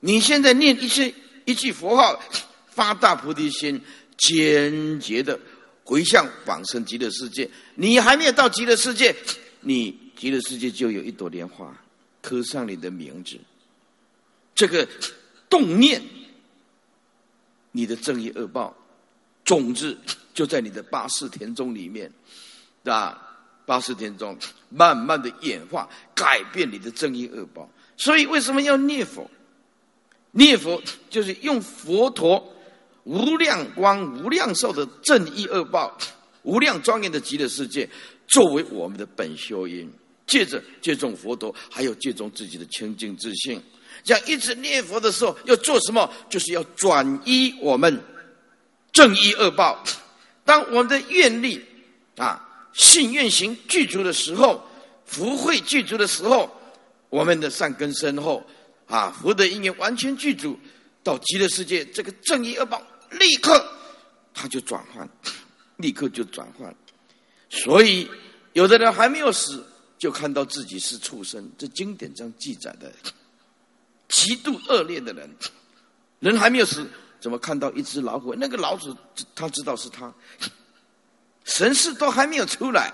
[0.00, 2.20] 你现在念一些一句佛号。
[2.70, 3.80] 发大菩提心，
[4.16, 5.36] 坚决的
[5.88, 7.48] 回向往生极乐世界。
[7.74, 9.16] 你还没有到极乐世界，
[9.62, 11.74] 你极乐世界就有一朵莲花
[12.20, 13.38] 刻上你的名字。
[14.54, 14.86] 这个
[15.48, 16.02] 动念，
[17.72, 18.76] 你的正义恶报
[19.46, 19.96] 种子
[20.34, 22.12] 就在你的八世田中里面，
[22.84, 23.18] 啊，
[23.64, 24.36] 八世田中
[24.68, 27.66] 慢慢的演化，改变你的正义恶报。
[27.96, 29.26] 所以为什么要念佛？
[30.32, 32.54] 念佛就是用佛陀。
[33.08, 35.96] 无量光、无量寿的正义恶报，
[36.42, 37.88] 无量庄严的极乐世界，
[38.26, 39.90] 作为我们的本修因。
[40.26, 43.58] 接着借重佛陀，还有借重自己的清净自信。
[44.04, 46.12] 这样一直念佛的时候，要做什么？
[46.28, 47.98] 就是要转移我们
[48.92, 49.82] 正义恶报。
[50.44, 51.64] 当我们的愿力
[52.18, 54.62] 啊、信愿行具足的时候，
[55.06, 56.54] 福慧具足的时候，
[57.08, 58.44] 我们的善根深厚
[58.86, 60.58] 啊，福德因缘完全具足，
[61.02, 62.82] 到极乐世界，这个正义恶报。
[63.10, 63.72] 立刻，
[64.34, 65.08] 他就转换，
[65.76, 66.74] 立刻就转换。
[67.48, 68.08] 所以，
[68.52, 69.64] 有的人还没有死，
[69.98, 71.50] 就看到自己是畜生。
[71.56, 72.92] 这经典上记载的，
[74.08, 75.30] 极度恶劣的人，
[76.20, 76.86] 人还没有死，
[77.20, 78.34] 怎么看到一只老虎？
[78.34, 78.96] 那个老鼠，
[79.34, 80.12] 他知道是他，
[81.44, 82.92] 神识都还没有出来。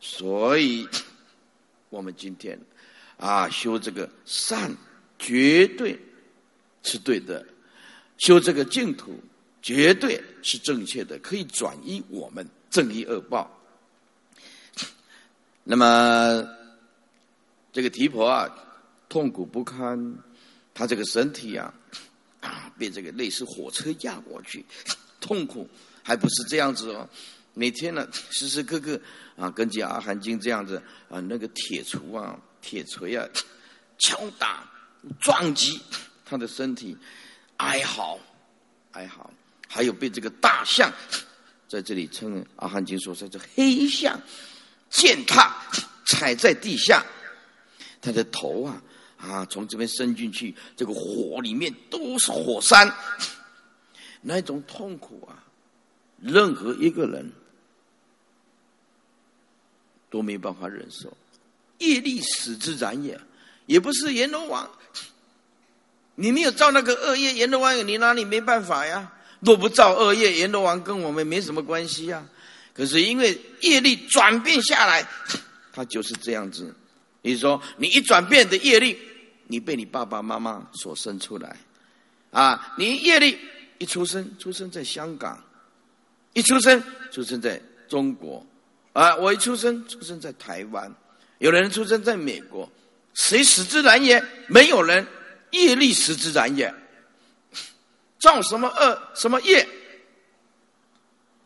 [0.00, 0.88] 所以，
[1.88, 2.58] 我们今天
[3.16, 4.72] 啊，修这个善，
[5.18, 5.98] 绝对
[6.84, 7.44] 是对的。
[8.18, 9.18] 修这个净土，
[9.62, 13.50] 绝对是正确的，可以转移我们正义恶报。
[15.64, 16.46] 那么，
[17.72, 18.48] 这个提婆啊，
[19.08, 20.16] 痛苦不堪，
[20.74, 21.72] 他这个身体啊，
[22.40, 24.64] 啊， 被这个类似火车压过去，
[25.20, 25.68] 痛苦
[26.02, 27.08] 还不是这样子哦。
[27.54, 29.00] 每天呢，时时刻刻
[29.36, 33.28] 啊，根据《阿含经》这样子啊，那个铁杵啊、铁锤啊，
[33.98, 34.68] 敲打、
[35.20, 35.80] 撞击
[36.24, 36.96] 他的身体。
[37.58, 38.18] 哀嚎，
[38.92, 39.30] 哀嚎，
[39.68, 40.92] 还有被这个大象
[41.68, 44.20] 在这里称阿含经说，在这黑象
[44.90, 45.54] 践踏
[46.06, 47.04] 踩在地下，
[48.00, 48.82] 他的头啊
[49.18, 52.92] 啊从这边伸进去，这个火里面都是火山，
[54.22, 55.44] 那种痛苦啊，
[56.20, 57.30] 任何一个人
[60.08, 61.14] 都没办法忍受，
[61.78, 63.20] 业力使之然也，
[63.66, 64.70] 也不是阎罗王。
[66.20, 69.12] 你没有造那个恶业，阎罗王你哪里没办法呀？
[69.38, 72.26] 若不造恶业，阎罗王跟我们没什么关系呀。
[72.74, 75.06] 可是因为业力转变下来，
[75.72, 76.74] 他就是这样子。
[77.22, 78.98] 你说你一转变的业力，
[79.46, 81.56] 你被你爸爸妈妈所生出来，
[82.32, 83.38] 啊，你业力
[83.78, 85.40] 一出生出生在香港，
[86.32, 88.44] 一出生出生在中国，
[88.92, 90.92] 啊，我一出生出生在台湾，
[91.38, 92.68] 有人出生在美国，
[93.14, 94.20] 谁死之然也？
[94.48, 95.06] 没有人
[95.50, 96.74] 业力使之然也。
[98.18, 99.68] 造什么恶什么业，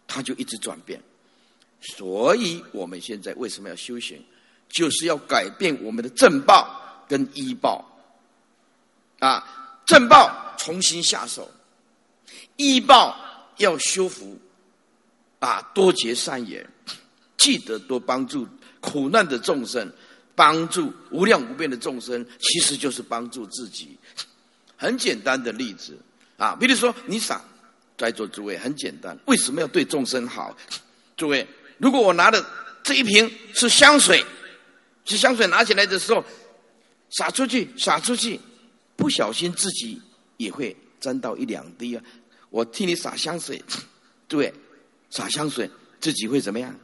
[0.07, 1.03] 他就一直转变。
[1.81, 4.25] 所以我们现在为什么要修行？
[4.69, 7.85] 就是要改变我们的正报跟医报。
[9.19, 11.51] 啊，正报重新下手，
[12.57, 13.17] 医报
[13.59, 14.39] 要修复。
[15.41, 16.65] 啊，多结善缘，
[17.37, 18.47] 记得多帮助
[18.81, 19.93] 苦难的众生，
[20.35, 23.97] 帮助无量无边的众生，其实就是帮助自己。
[24.77, 25.99] 很简单的例子。
[26.39, 27.41] 啊，比如说你傻，
[27.97, 30.57] 在座诸位很简单，为什么要对众生好？
[31.17, 31.47] 诸位，
[31.79, 32.45] 如果我拿的
[32.83, 34.25] 这一瓶是香水，
[35.05, 36.25] 是香水拿起来的时候
[37.11, 38.41] 洒出去，洒出去，
[38.97, 40.03] 不小心自己
[40.37, 42.03] 也会沾到一两滴啊。
[42.51, 43.63] 我替你洒香水，
[44.29, 44.53] 诸位，
[45.11, 46.77] 洒香水自己会怎么样？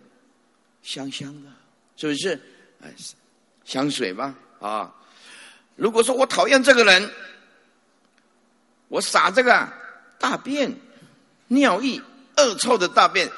[0.82, 1.50] 香香的，
[1.96, 2.40] 是不是？
[2.80, 2.94] 哎，
[3.68, 4.92] 香水吧，啊。
[5.76, 7.12] 如果说我讨厌这个人。
[8.90, 9.70] 我撒这个
[10.18, 10.74] 大便、
[11.48, 12.00] 尿液、
[12.38, 13.30] 恶臭的大便，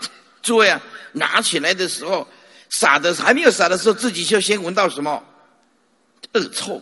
[0.42, 2.24] 诸位啊，拿起来的时候，
[2.68, 5.24] 撒的还没有撒的时候，自己就先闻到什么
[6.34, 6.80] 恶臭。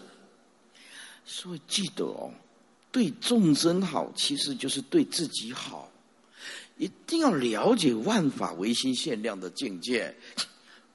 [1.24, 2.30] 所以记得哦，
[2.92, 5.90] 对众生好，其实就是对自己好。
[6.76, 10.14] 一定要了解万法唯心限量的境界，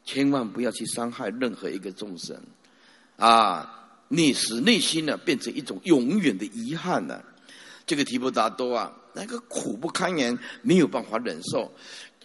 [0.06, 2.40] 千万不要去伤害任何一个众生
[3.18, 3.80] 啊！
[4.10, 7.20] 你使内心呢变成一种永远的遗憾呢。
[7.86, 11.72] 这个提婆达多啊，那个苦不堪言，没有办法忍受，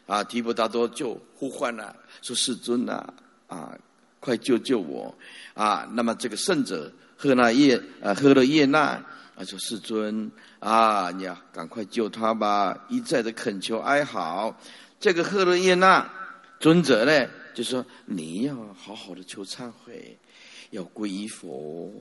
[0.06, 3.12] 啊，提婆达多就呼唤了，说：“世尊呐，
[3.46, 3.76] 啊，
[4.20, 5.14] 快救救我！”
[5.54, 8.80] 啊，那么这个圣者赫那叶啊，赫勒叶那
[9.34, 14.54] 啊，说：“世尊啊，你要赶快救他吧！”一再的恳求哀嚎。
[15.00, 16.08] 这个赫勒叶那
[16.60, 20.16] 尊者呢，就说：“你要好好的求忏悔，
[20.70, 21.92] 要皈依佛、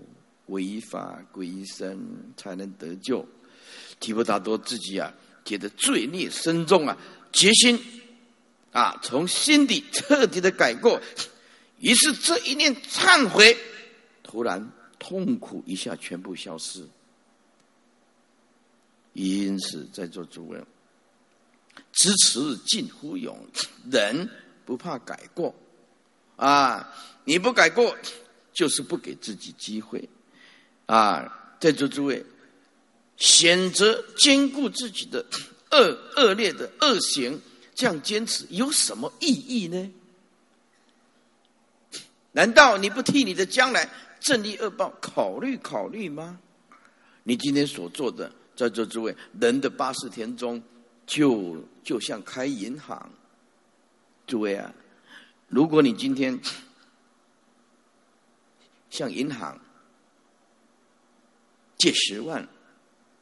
[0.48, 1.98] 皈依法、皈依僧，
[2.38, 3.28] 才能得救。”
[4.00, 5.12] 提婆达多自己啊，
[5.44, 6.96] 觉得罪孽深重啊，
[7.34, 7.80] 决心
[8.72, 11.02] 啊，从心底彻底的改过。
[11.80, 13.58] 于是这一念忏悔，
[14.22, 16.88] 突然痛苦一下全部消失。
[19.14, 20.64] 因此，在座诸位，
[21.94, 23.36] 知耻近乎勇，
[23.90, 24.30] 人
[24.68, 25.56] 不怕改过
[26.36, 26.94] 啊！
[27.24, 27.98] 你不改过，
[28.54, 30.08] 就是不给自己机会
[30.86, 31.56] 啊！
[31.60, 32.24] 在座诸位。
[33.16, 35.26] 选择兼顾自己的
[35.72, 37.42] 恶恶劣的恶行，
[37.74, 39.92] 这样坚持有什么意义呢？
[42.34, 46.40] 难道你不替你的将来正义恶报考虑考虑吗？
[47.24, 50.62] 你今天所做的，在座诸位，人的八十天中，
[51.08, 53.10] 就就像开银行。
[54.28, 54.72] 诸位啊，
[55.48, 56.40] 如果你今天
[58.92, 59.60] 向银行
[61.78, 62.48] 借十万。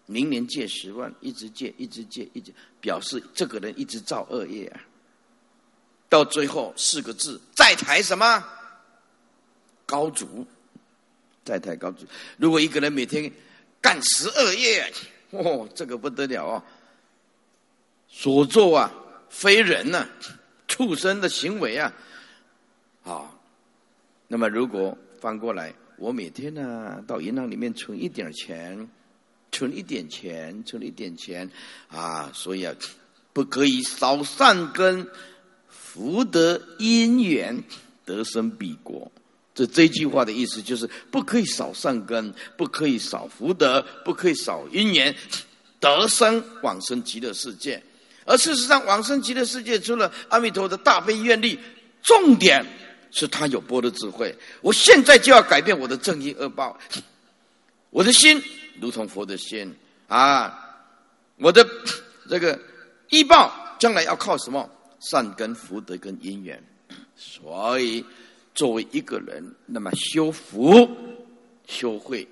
[0.07, 4.79] 明年借十万，一直借，一直借，一直表示这个人一直造恶业啊。
[6.07, 8.47] 到最后四个字，在台什么
[9.83, 10.45] 高足，
[11.43, 12.05] 在台高足。
[12.37, 13.31] 如果一个人每天
[13.81, 14.93] 干十二业，
[15.31, 16.63] 哦，这个不得了哦。
[18.07, 18.93] 所作啊，
[19.31, 20.07] 非人呐，
[20.75, 21.93] 畜生的行为啊，
[23.01, 23.39] 好。
[24.27, 28.89] 那么如果翻过来，我每天呢到银行里面存一点钱。
[29.51, 31.49] 存一点钱，存一点钱，
[31.87, 32.75] 啊，所以啊，
[33.31, 35.07] 不可以少善根，
[35.69, 37.63] 福德因缘
[38.03, 39.09] 得生彼国。
[39.53, 45.15] 这这句话的意思就是，不可以少善根，不可以少福德，不可以少因缘，
[45.79, 47.81] 得生往生极乐世界。
[48.25, 51.59] 而事实上，往生极乐世界除了阿弥陀佛的大悲愿力，
[52.01, 52.65] 重点
[53.11, 54.35] 是他有波的智慧。
[54.61, 56.77] 我现在就要改变我的正义恶报，
[57.91, 58.41] 我的心。
[58.81, 59.73] 如同佛的心
[60.09, 60.83] 啊，
[61.37, 61.65] 我的
[62.29, 62.59] 这个
[63.09, 64.69] 医报将来要靠什么？
[64.99, 66.61] 善根、福德跟因缘。
[67.15, 68.03] 所以，
[68.53, 70.89] 作为一个人，那么修福、
[71.67, 72.27] 修慧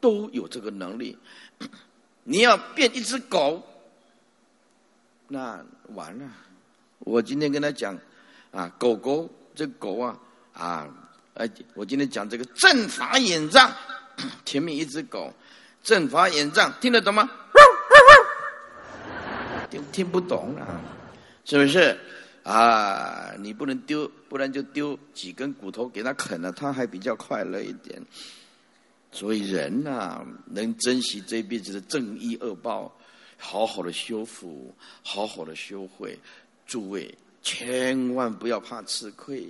[0.00, 1.18] 都有这个能力。
[2.22, 3.62] 你要变一只狗，
[5.28, 5.64] 那
[5.94, 6.24] 完了。
[7.00, 7.98] 我今天跟他讲
[8.50, 10.18] 啊，狗狗这狗啊
[10.52, 10.88] 啊，
[11.34, 13.70] 哎，我今天讲这个正法眼障，
[14.44, 15.32] 前面一只狗。
[15.82, 17.28] 正法眼障听得懂吗？
[19.70, 20.80] 听听不懂啊，
[21.44, 21.98] 是不是
[22.42, 23.34] 啊？
[23.38, 28.02] 你不能丢，不然就丢几根骨头给他啃了，他还比较快乐一点。
[29.12, 32.96] 所以人呐，能珍惜这一辈子的正义恶报，
[33.38, 36.18] 好好的修复，好好的修会。
[36.66, 39.46] 诸位千万不要怕吃亏，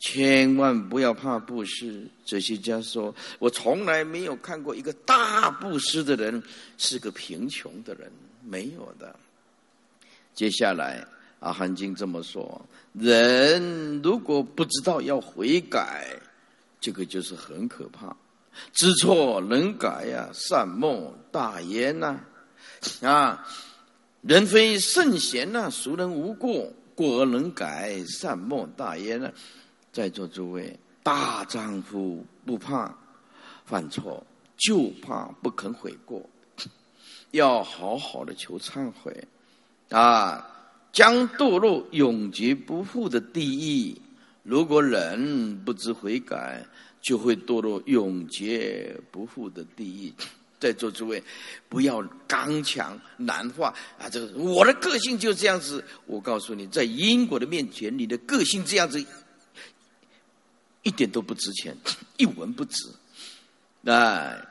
[0.00, 2.04] 千万不要怕布施。
[2.24, 6.42] 哲学家说：“我从来没有看过一个大布施的人
[6.76, 8.10] 是个贫穷的人，
[8.42, 9.14] 没有的。”
[10.34, 11.06] 接下来，
[11.38, 12.60] 阿含经这么说：
[12.92, 16.18] 人如果不知道要悔改，
[16.80, 18.16] 这个就是很可怕。
[18.72, 22.18] 知错能改呀，善莫大焉呐！
[23.02, 23.46] 啊，
[24.22, 26.72] 人非圣贤呐，孰能无过？
[26.94, 29.30] 过而能改，善莫大焉呢？
[29.92, 32.92] 在座诸位，大丈夫不怕
[33.64, 34.24] 犯错，
[34.56, 36.22] 就怕不肯悔过，
[37.30, 39.26] 要好好的求忏悔。
[39.90, 40.46] 啊，
[40.92, 43.96] 将堕落永绝不复的地狱。
[44.42, 46.64] 如果人不知悔改，
[47.00, 50.12] 就会堕落永劫不复的地狱。
[50.60, 51.22] 在座诸位，
[51.68, 54.08] 不要刚强难化啊！
[54.10, 55.84] 这个我的个性就这样子。
[56.04, 59.00] 我告诉你，在因果的面前，你的个性这样子
[60.82, 61.76] 一点都不值钱，
[62.16, 62.92] 一文不值。
[63.84, 64.44] 哎，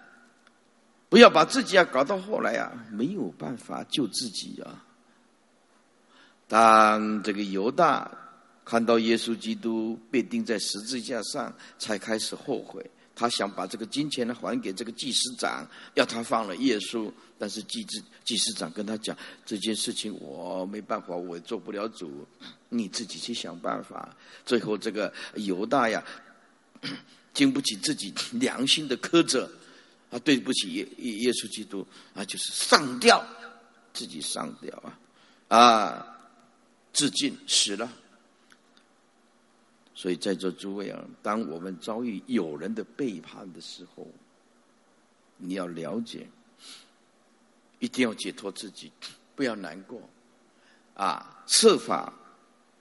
[1.09, 4.85] 不要把自己啊搞到后来啊没有办法救自己啊。
[6.47, 8.09] 当这个犹大
[8.67, 12.85] 看到耶稣基督被钉在十字架上，才开始后悔。
[13.15, 17.09] 他想把这个金钱呢还给这个祭司长，要他放了耶稣。
[17.39, 22.27] 但是祭司祭司长跟他讲这件事情，我没办法，我做不了主，
[22.67, 24.13] 你自己去想办法。
[24.45, 26.03] 最后这个犹大呀，
[27.33, 29.49] 经不起自己良心的苛责，
[30.09, 33.25] 啊，对不起耶耶稣基督啊，就是上吊，
[33.93, 34.77] 自己上吊
[35.47, 36.13] 啊，啊。
[36.93, 37.87] 自尽死了，
[39.97, 44.07] 所以在座诸位啊，当我们遭遇有人的背叛的时候，
[45.37, 46.27] 你要了解，
[47.79, 48.91] 一定要解脱自己，
[49.35, 49.99] 不要难过，
[50.93, 52.13] 啊，设法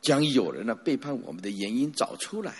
[0.02, 2.54] 将有人呢背叛我们的原因找出来，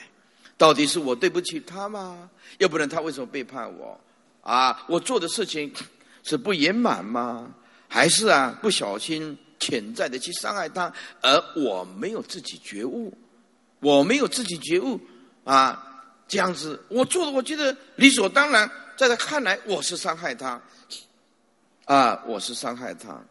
[0.56, 2.30] 到底是我对不起他吗？
[2.56, 4.00] 要不然他为什么背叛我？
[4.40, 5.70] 啊，我做的事情
[6.22, 7.54] 是不圆满吗？
[7.88, 9.36] 还是啊不小心？
[9.58, 10.92] 潜在的去伤害他，
[11.22, 13.12] 而我没有自己觉悟，
[13.86, 15.00] 我没有自己觉悟
[15.44, 20.60] 啊，这样子我做的，我觉得理所当然，在他看来我是伤害他，
[21.84, 23.22] 啊，我是伤害他，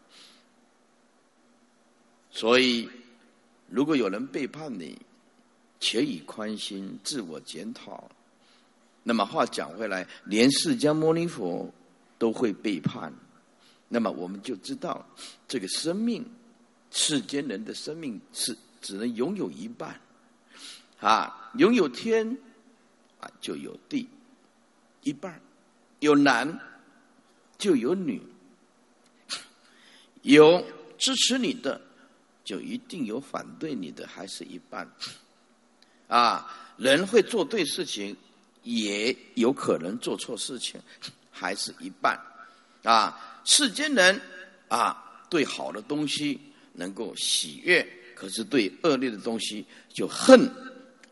[2.30, 2.88] 所以
[3.68, 4.98] 如果有人背叛你，
[5.78, 8.10] 且以宽心，自我检讨。
[9.02, 11.70] 那么话讲回来，连释迦牟尼佛
[12.16, 13.12] 都会背叛。
[13.90, 15.06] 那么我们就知道，
[15.46, 16.24] 这个生命，
[16.90, 20.00] 世间人的生命是只能拥有一半，
[21.00, 22.36] 啊，拥有天，
[23.20, 24.08] 啊就有地，
[25.02, 25.40] 一半，
[26.00, 26.58] 有男
[27.58, 28.20] 就有女，
[30.22, 30.64] 有
[30.98, 31.80] 支持你的，
[32.44, 34.88] 就一定有反对你的，还是一半，
[36.08, 38.16] 啊，人会做对事情，
[38.62, 40.80] 也有可能做错事情，
[41.30, 42.18] 还是一半，
[42.82, 43.32] 啊。
[43.48, 44.20] 世间人
[44.66, 46.40] 啊，对好的东西
[46.72, 50.50] 能够喜悦，可是对恶劣的东西就恨、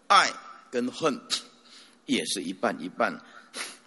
[0.07, 0.31] 爱
[0.71, 1.21] 跟恨
[2.07, 3.19] 也是一半一半。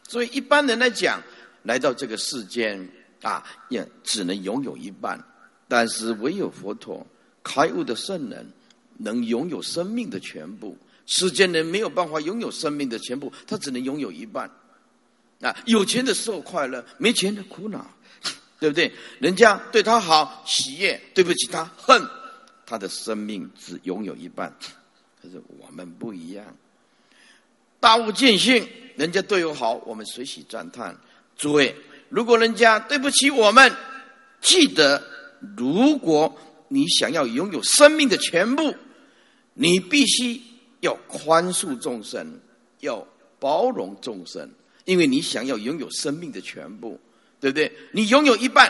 [0.08, 1.22] 所以一般人来讲，
[1.64, 2.90] 来到这个世间
[3.22, 5.20] 啊，也只能拥有一半。
[5.68, 7.06] 但是唯有佛陀
[7.44, 8.46] 开悟的圣人，
[8.98, 10.78] 能拥有生命的全部。
[11.06, 14.50] 世间人没有办法拥有生命的全部，他只能拥有一半。
[15.42, 17.86] 啊，有钱的时候快乐，没钱的苦恼。
[18.60, 18.92] 对不对？
[19.20, 22.04] 人家对他好，喜悦；对不起他，恨。
[22.66, 24.52] 他的生命只拥有一半。
[25.60, 26.46] 我们不一样，
[27.80, 30.96] 大悟见性，人家对我好，我们随喜赞叹。
[31.36, 31.76] 诸位，
[32.10, 33.72] 如果人家对不起我们，
[34.42, 35.02] 记得，
[35.56, 36.36] 如果
[36.68, 38.76] 你想要拥有生命的全部，
[39.54, 40.42] 你必须
[40.80, 42.40] 要宽恕众生，
[42.80, 43.06] 要
[43.40, 44.50] 包容众生，
[44.86, 47.00] 因为你想要拥有生命的全部。
[47.40, 47.72] 对不对？
[47.92, 48.68] 你拥有一半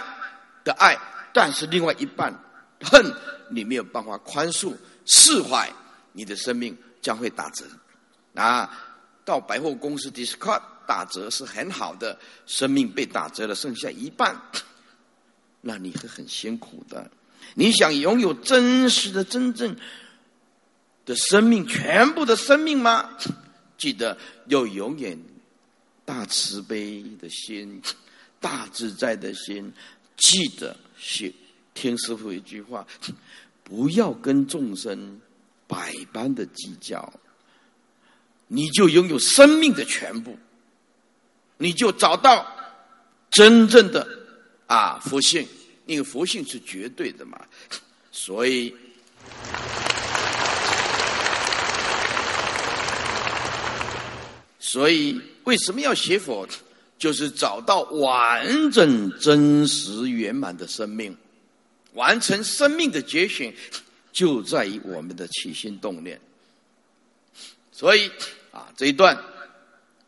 [0.65, 0.93] 的爱，
[1.33, 2.37] 但是另外一半
[2.81, 3.01] 恨，
[3.49, 4.73] 你没有办法宽恕、
[5.05, 5.71] 释怀，
[6.17, 7.63] 你的生命将会打折。
[8.33, 8.69] 啊，
[9.23, 14.35] 到百货公司 discount 打折是很好的，生命被打折了，剩下一半，
[15.61, 17.09] 那你会很辛苦的。
[17.53, 19.77] 你想拥有真实的、真正
[21.05, 23.17] 的生命，全部的生命吗？
[23.77, 25.17] 记得要永远
[26.03, 27.81] 大慈悲的心。
[28.39, 29.73] 大自在的心，
[30.15, 31.33] 记得是
[31.73, 32.85] 听师傅一句话：
[33.63, 35.19] 不要跟众生
[35.67, 37.13] 百般的计较，
[38.47, 40.37] 你就拥有生命的全部，
[41.57, 42.47] 你就找到
[43.29, 44.07] 真正的
[44.65, 45.47] 啊佛性，
[45.85, 47.39] 因为佛性是绝对的嘛，
[48.11, 48.73] 所以，
[54.59, 56.47] 所以为什么要学佛？
[56.99, 61.15] 就是找到完整、真实、圆满的生命，
[61.93, 63.53] 完成生命的觉醒，
[64.17, 66.19] 就在于我们的起心动念。
[67.71, 68.11] 所以
[68.51, 69.15] 啊，这一段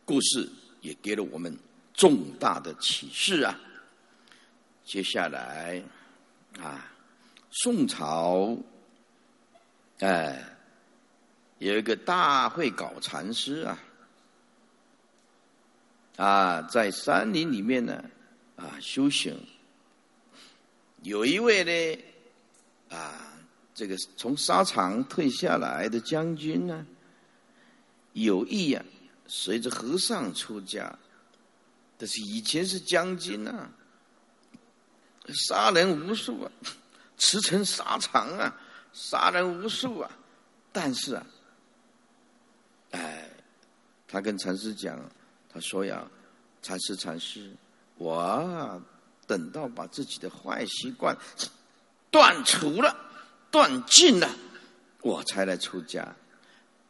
[0.03, 0.49] 故事
[0.81, 1.55] 也给了我们
[1.93, 3.55] 重大的启示啊。
[4.83, 5.79] 接下来
[6.59, 6.91] 啊，
[7.51, 8.57] 宋朝
[9.99, 10.43] 哎
[11.59, 13.79] 有一个大会搞禅师啊。
[16.17, 18.03] 啊，在山林里面呢，
[18.55, 19.39] 啊，修行。
[21.03, 22.03] 有一位呢，
[22.89, 23.28] 啊，
[23.79, 26.85] 这个从沙场退下来的将军呢，
[28.11, 28.83] 有意啊，
[29.25, 30.99] 随着和尚出家。
[31.97, 33.71] 但是以前是将军啊，
[35.29, 36.51] 杀人无数啊，
[37.17, 38.53] 驰骋沙场啊，
[38.91, 40.11] 杀人无数啊。
[40.73, 41.25] 但是啊，
[42.91, 43.29] 哎，
[44.09, 44.99] 他跟禅师讲。
[45.47, 46.05] 他说呀
[46.61, 47.55] ：“禅师，禅师，
[47.95, 48.81] 我
[49.25, 51.17] 等到把自己的坏习惯
[52.11, 53.08] 断除了、
[53.51, 54.29] 断尽了，
[55.01, 56.15] 我才来出家。”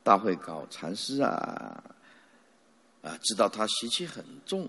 [0.01, 1.83] 大会搞禅师啊，
[3.03, 4.67] 啊，知道他习气很重，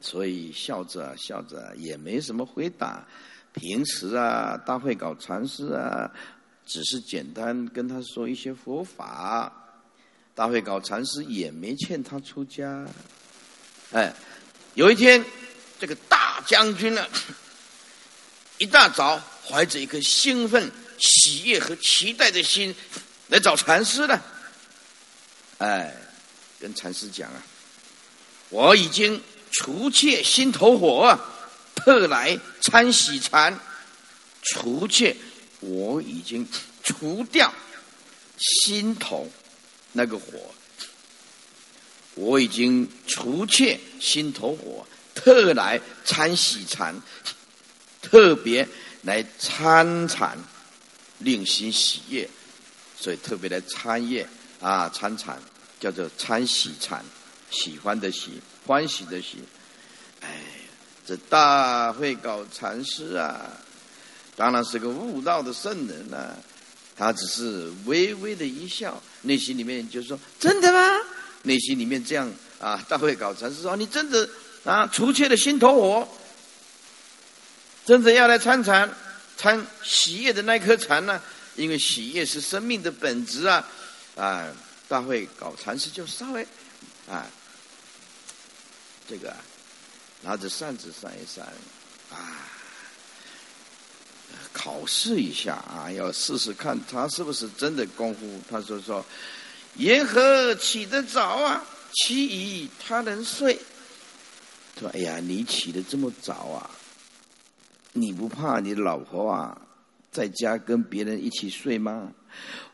[0.00, 3.06] 所以笑着笑着也没什么回答。
[3.54, 6.10] 平时啊，大会搞禅师啊，
[6.66, 9.50] 只是简单跟他说一些佛法。
[10.34, 12.86] 大会搞禅师也没劝他出家，
[13.92, 14.14] 哎，
[14.74, 15.24] 有一天，
[15.78, 17.06] 这个大将军呢，
[18.58, 22.74] 一大早怀着一颗兴奋、喜悦和期待的心
[23.28, 24.20] 来找禅师的，
[25.58, 25.94] 哎，
[26.60, 27.42] 跟禅师讲啊，
[28.50, 31.18] 我已经除却心头火，
[31.74, 33.58] 特来参喜禅，
[34.42, 35.16] 除却
[35.60, 36.46] 我已经
[36.82, 37.52] 除掉
[38.38, 39.30] 心头。
[39.94, 40.54] 那个火，
[42.14, 46.98] 我已经除却心头火，特来参喜禅，
[48.00, 48.66] 特别
[49.02, 50.36] 来参禅，
[51.18, 52.28] 令心喜悦，
[52.96, 54.26] 所以特别来参业
[54.60, 55.38] 啊，参禅
[55.78, 57.04] 叫做参喜禅，
[57.50, 59.38] 喜欢的喜，欢喜的喜。
[60.20, 60.28] 哎，
[61.04, 63.50] 这大会搞禅师啊，
[64.36, 66.38] 当然是个悟道的圣人了。
[66.94, 70.78] 他只是微微的一笑，内心里面就说：“真的吗？”
[71.42, 72.30] 内心里面这样
[72.60, 74.28] 啊，大会搞禅师说：“你真的
[74.62, 76.08] 啊，除却了心头火，
[77.84, 78.88] 真正要来参禅，
[79.36, 81.20] 参喜悦的那颗禅呢？
[81.56, 83.68] 因为喜悦是生命的本质啊！”
[84.16, 84.46] 啊，
[84.88, 86.46] 大会搞禅师就稍微
[87.08, 87.26] 啊，
[89.08, 89.34] 这个
[90.20, 91.44] 拿着扇子扇一扇
[92.10, 92.48] 啊。
[94.52, 98.40] 考试一下啊，要试试看他是不是真的功夫。
[98.50, 99.04] 他说说，
[99.76, 101.64] 缘何起得早啊？
[101.94, 103.58] 其余他能睡。
[104.78, 106.70] 说哎呀，你起得这么早啊？
[107.92, 109.56] 你不怕你老婆啊
[110.10, 112.08] 在家跟别人一起睡吗？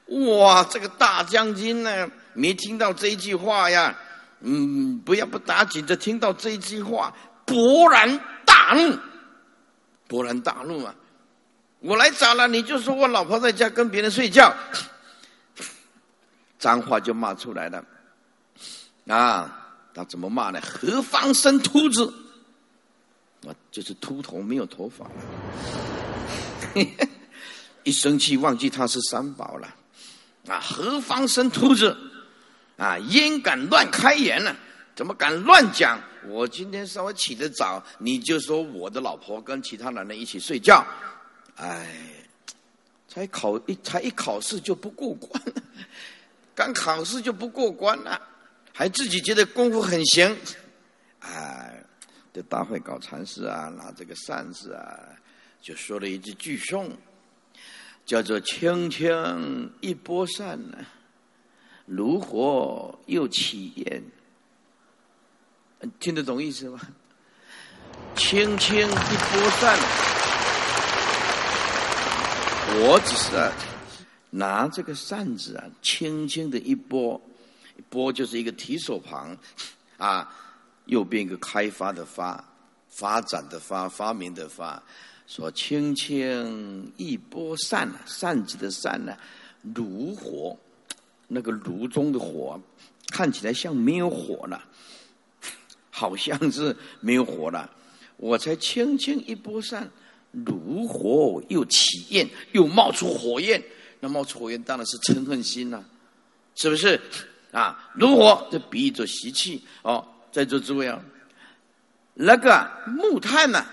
[0.06, 3.96] 哇，这个大将军呢，没听到这一句话呀？
[4.40, 7.12] 嗯，不要不打紧的听到这一句话，
[7.44, 8.96] 勃然大怒，
[10.08, 10.94] 勃然大怒啊！
[11.80, 14.54] 我来找了，你就说我老婆在家跟别人睡觉，
[16.58, 17.84] 脏话就骂出来了。
[19.08, 20.60] 啊，他怎么骂呢？
[20.60, 22.12] 何方生秃子？
[23.70, 25.06] 就是秃头，没有头发。
[27.84, 29.74] 一生气忘记他是三宝了。
[30.46, 31.96] 啊，何方生秃子？
[32.76, 34.54] 啊，焉敢乱开言呢？
[34.94, 36.00] 怎么敢乱讲？
[36.26, 40.84] 我今天稍微起得早，你就说我的老婆跟其他男人一起睡觉。
[41.56, 41.86] 哎，
[43.08, 45.62] 才考一才一考试就不过关了，
[46.54, 48.20] 刚考试就不过关了，
[48.72, 50.36] 还自己觉得功夫很行，
[51.20, 51.82] 哎，
[52.38, 54.96] 这大会搞禅师啊，拿这个扇子啊，
[55.60, 56.96] 就说了一句句颂，
[58.06, 60.78] 叫做“轻轻一拨扇呢，
[61.86, 64.00] 炉火又起烟”，
[65.98, 66.78] 听得懂意思吗？
[68.14, 69.76] 轻轻一拨扇。
[72.80, 73.52] 我只是啊，
[74.30, 77.20] 拿这个扇子啊，轻轻的一拨，
[77.90, 79.36] 拨就是一个提手旁，
[79.96, 80.32] 啊，
[80.88, 82.42] 右边一个开发的发，
[82.88, 84.82] 发展的发，发明的发，
[85.26, 89.16] 说轻轻一拨扇，扇子的扇呢，
[89.74, 90.58] 炉火，
[91.26, 92.58] 那个炉中的火，
[93.08, 94.64] 看起来像没有火了，
[95.90, 97.70] 好像是没有火了，
[98.16, 99.90] 我才轻轻一拨扇，
[100.32, 103.62] 炉火又起焰，又冒出火焰。
[104.00, 105.84] 那冒出火焰当然是嗔恨心呐，
[106.54, 106.98] 是不是？
[107.52, 110.06] 啊，炉火这比喻着习气哦。
[110.30, 111.00] 在座诸位啊，
[112.14, 113.64] 那个木炭呐，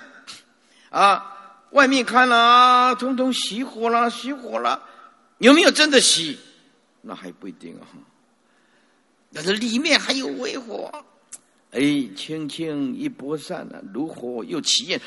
[0.89, 4.81] 啊，外面看了，通通熄火了，熄火了，
[5.39, 6.37] 有没有真的熄？
[7.01, 7.87] 那还不一定啊。
[9.33, 10.89] 但是里面还有微火，
[11.71, 11.81] 哎，
[12.15, 15.01] 轻轻一拨扇呢，炉火又起焰，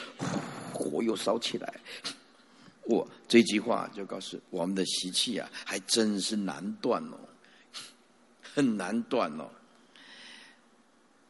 [0.73, 1.75] 火又烧起来。
[2.85, 7.19] 我这句话就告诉我们的习气啊，还真是难断哦，
[8.43, 9.51] 很难断哦。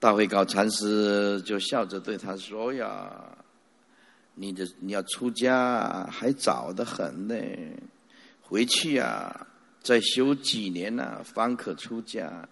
[0.01, 3.36] 大会高禅师就笑着对他说：“呀，
[4.34, 7.34] 你的你要出家还早得很呢，
[8.40, 9.46] 回去啊，
[9.80, 12.49] 再修几年呢，方可出家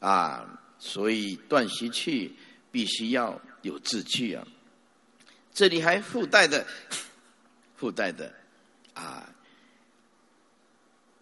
[0.00, 0.60] 啊。
[0.78, 2.36] 所以断习气
[2.70, 4.46] 必须要有志气啊。
[5.54, 6.66] 这里还附带的。”
[7.76, 8.32] 附带的，
[8.94, 9.28] 啊，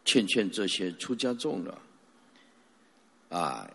[0.05, 1.79] 劝劝这些出家众了，
[3.29, 3.69] 啊，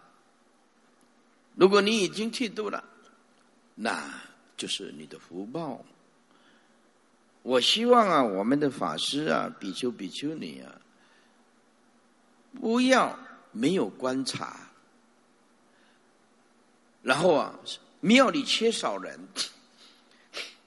[1.60, 2.82] 如果你已经剃度了，
[3.76, 4.02] 那
[4.56, 5.84] 就是你的福报。
[7.42, 10.80] 我希望啊，我们的法师啊，比丘、比丘尼啊，
[12.62, 13.20] 不要
[13.52, 14.72] 没有观察，
[17.02, 17.60] 然后啊，
[18.00, 19.20] 庙里缺少人，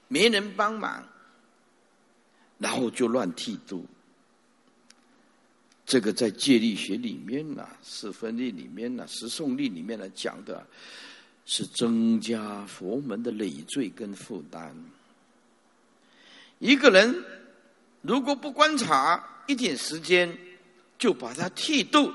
[0.07, 1.03] 没人帮忙。
[2.59, 3.83] 然后就乱剃度，
[5.93, 10.65] 这个在戒律学里面呢，四分律里面呢，十诵律里面呢讲的，
[11.45, 14.75] 是增加佛门的累赘跟负担。
[16.57, 17.23] 一个人
[18.01, 20.35] 如果不观察一点时间，
[20.97, 22.11] 就把他剃度，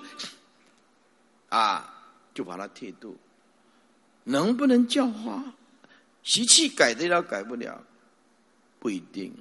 [1.49, 3.17] 啊，就把他剃度，
[4.25, 5.55] 能不能教化？
[6.25, 7.81] 习气改得了改不了，
[8.81, 9.33] 不一定。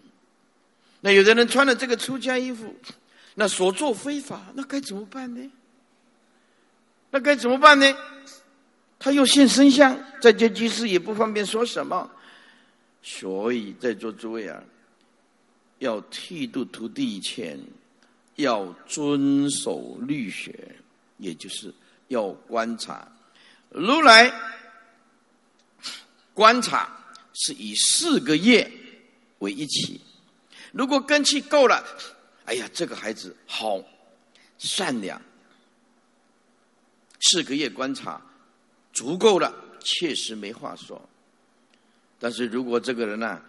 [1.02, 2.76] 那有的人穿了这个出家衣服，
[3.40, 5.52] 那所做非法，那该怎么办呢？
[7.12, 7.96] 那该怎么办呢？
[8.98, 12.10] 他又现身相，在这居士也不方便说什么，
[13.04, 14.60] 所以在座诸位啊，
[15.78, 17.60] 要剃度徒弟以前，
[18.38, 20.76] 要遵守律学，
[21.18, 21.72] 也就是
[22.08, 23.08] 要观察。
[23.70, 24.34] 如来
[26.34, 26.90] 观察
[27.34, 28.68] 是以四个月
[29.38, 30.02] 为一起。
[30.72, 31.86] 如果根气够了，
[32.48, 33.84] 哎呀，这个孩子好
[34.58, 35.22] 善良，
[37.20, 38.22] 四个月观察
[38.94, 41.02] 足够了，确实没话说。
[42.18, 43.42] 但是如果这个人呢，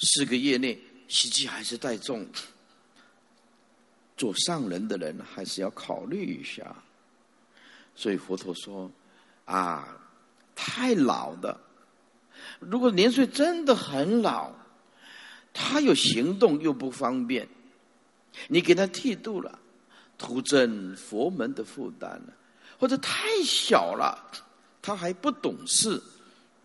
[0.00, 0.76] 四个月内
[1.06, 2.26] 习气还是太重，
[4.16, 6.74] 做上人的人还是要考虑一下。
[7.94, 8.90] 所以佛陀说
[9.44, 9.96] 啊，
[10.56, 11.60] 太老的，
[12.58, 14.52] 如果年岁真的很老。
[15.52, 17.48] 他有行动又不方便，
[18.48, 19.58] 你给他剃度了，
[20.16, 22.32] 徒增佛门的负担了；
[22.78, 24.18] 或者太小了，
[24.80, 26.00] 他还不懂事，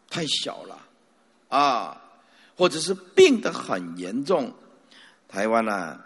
[0.09, 0.77] 太小了，
[1.49, 2.01] 啊，
[2.55, 4.53] 或者是病得很严重。
[5.27, 5.99] 台湾呢，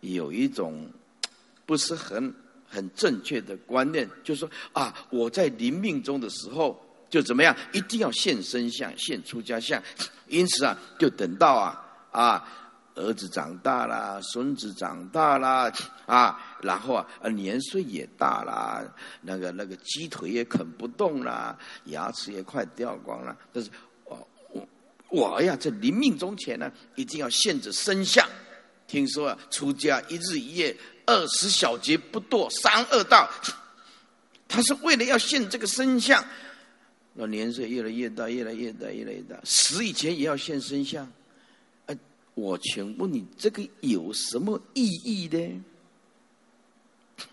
[0.00, 0.90] 有一种
[1.66, 2.34] 不是很
[2.68, 9.82] 很正确的观念，就是说啊，我在临命中的时候就怎么样，一定要现身相、现出家相，
[10.26, 11.78] 因此啊，就等到啊。
[12.12, 12.46] 啊，
[12.94, 15.72] 儿子长大了，孙子长大了，
[16.06, 23.36] 啊，然后啊，年岁也大了，那个那个鸡腿也啃不动了，牙齿也快掉光了。
[23.52, 23.70] 但是，
[24.04, 24.68] 我我
[25.08, 28.28] 我呀，在临命终前呢，一定要现着身相。
[28.86, 30.76] 听说啊，出家一日一夜，
[31.06, 33.30] 二十小节不堕三恶道。
[34.46, 36.22] 他是为了要现这个身相，
[37.14, 41.10] 那年岁越来越大，越来越大，越来越大，死以前也要现身相。
[42.34, 45.64] 我请问你，这个有什么意义呢？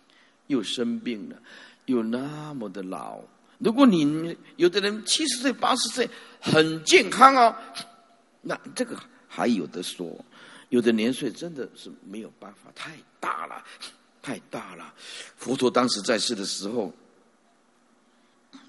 [0.48, 1.42] 又生病了，
[1.86, 3.22] 又那么的老。
[3.60, 6.10] 如果你有的人七十岁、八十岁
[6.42, 7.56] 很健康哦，
[8.42, 10.26] 那这个还有的说。
[10.70, 13.66] 有的年岁真的是没有办法，太大了，
[14.22, 14.94] 太大了。
[15.36, 16.94] 佛陀当时在世的时候，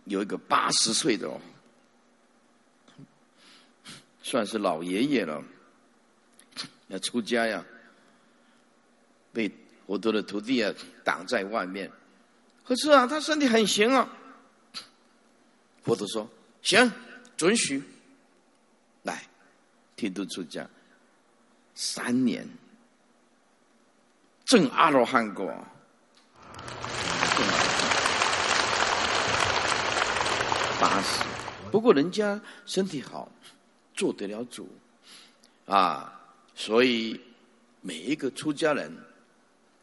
[0.05, 1.41] 有一个八十岁的哦，
[4.23, 5.45] 算是老爷爷了。
[6.91, 7.65] 要出家呀，
[9.33, 9.51] 被
[9.87, 11.91] 佛陀的徒弟啊挡在外面。
[12.65, 14.09] 可是啊，他身体很行啊。
[15.83, 16.29] 佛陀说
[16.63, 16.93] ：“行，
[17.37, 17.83] 准许
[19.05, 19.25] 来
[19.97, 20.69] 剃度出家
[21.75, 22.47] 三年，
[24.45, 25.47] 正阿罗汉果，
[30.79, 31.25] 八十。
[31.71, 33.31] 不过人家身体好，
[33.95, 34.69] 做得了主
[35.67, 36.20] 啊！
[36.61, 37.19] 所以
[37.81, 38.95] 每一个出家人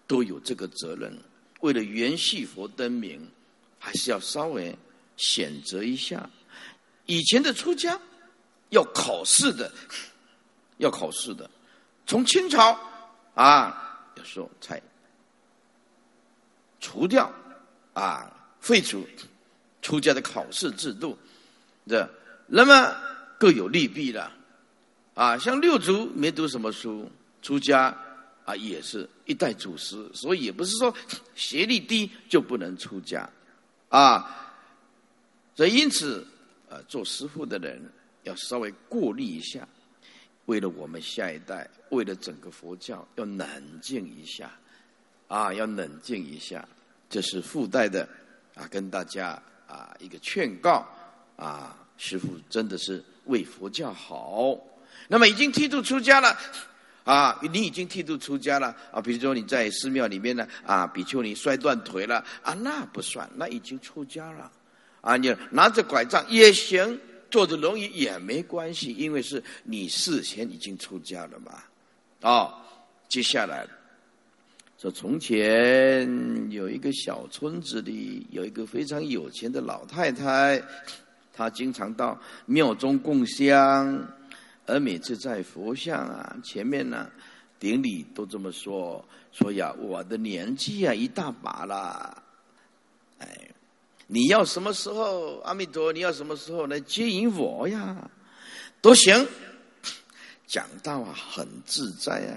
[0.06, 1.12] 都有这个责任，
[1.62, 3.28] 为了圆系佛灯明，
[3.80, 4.78] 还是要稍微
[5.16, 6.30] 选择一下。
[7.08, 8.00] 以前的出家
[8.70, 9.74] 要考试的，
[10.78, 11.50] 要考试的，
[12.06, 12.80] 从清朝
[13.34, 14.80] 啊，有时候才
[16.80, 17.34] 除掉
[17.94, 19.04] 啊，废除
[19.82, 21.18] 出家的考试制度，
[21.88, 22.08] 这
[22.46, 22.96] 那么
[23.40, 24.32] 各有利弊了
[25.18, 25.38] 啊。
[25.38, 27.12] 像六祖没读什么书，
[27.42, 27.94] 出家
[28.46, 30.94] 啊也是一代祖师，所以也不是说
[31.36, 33.30] 学历低就不能出家
[33.90, 34.56] 啊。
[35.54, 36.26] 所以因此。
[36.70, 37.82] 啊，做师傅的人
[38.24, 39.66] 要稍微过滤一下，
[40.48, 44.52] 为了我们下一代，为了整个佛教，要冷静一下，
[45.30, 46.68] 啊，要冷静一下，
[47.10, 48.06] 这是附带的
[48.54, 50.86] 啊，跟大家啊一个劝告
[51.38, 54.60] 啊，师傅真的是为佛教好。
[55.08, 56.38] 那么已经剃度出家了
[57.04, 64.52] 啊，你已经剃度出家了啊，比如说你在寺庙里面呢啊，比丘尼摔断腿了啊，那不算，那已经出家了。
[65.00, 67.00] 啊，你拿着拐杖也行，
[67.32, 71.64] 坐着轮椅也没关系，因为是你事先已经出家了嘛。
[72.22, 72.54] 哦，
[73.08, 73.66] 接下来
[74.78, 80.62] 说，从前有一个小村子里有一个非常有钱的老太太，
[81.32, 84.06] 她经常到庙中供香，
[84.68, 87.10] 而每次在佛像啊前面呢
[87.60, 92.24] 顶礼都这么说：说呀，我的年纪啊一大把了，
[93.18, 93.50] 哎。
[94.10, 95.92] 你要什么时候，阿弥陀？
[95.92, 98.10] 你要什么时候来接引我呀？
[98.80, 99.28] 都行。
[100.46, 102.32] 讲道啊，很自在啊。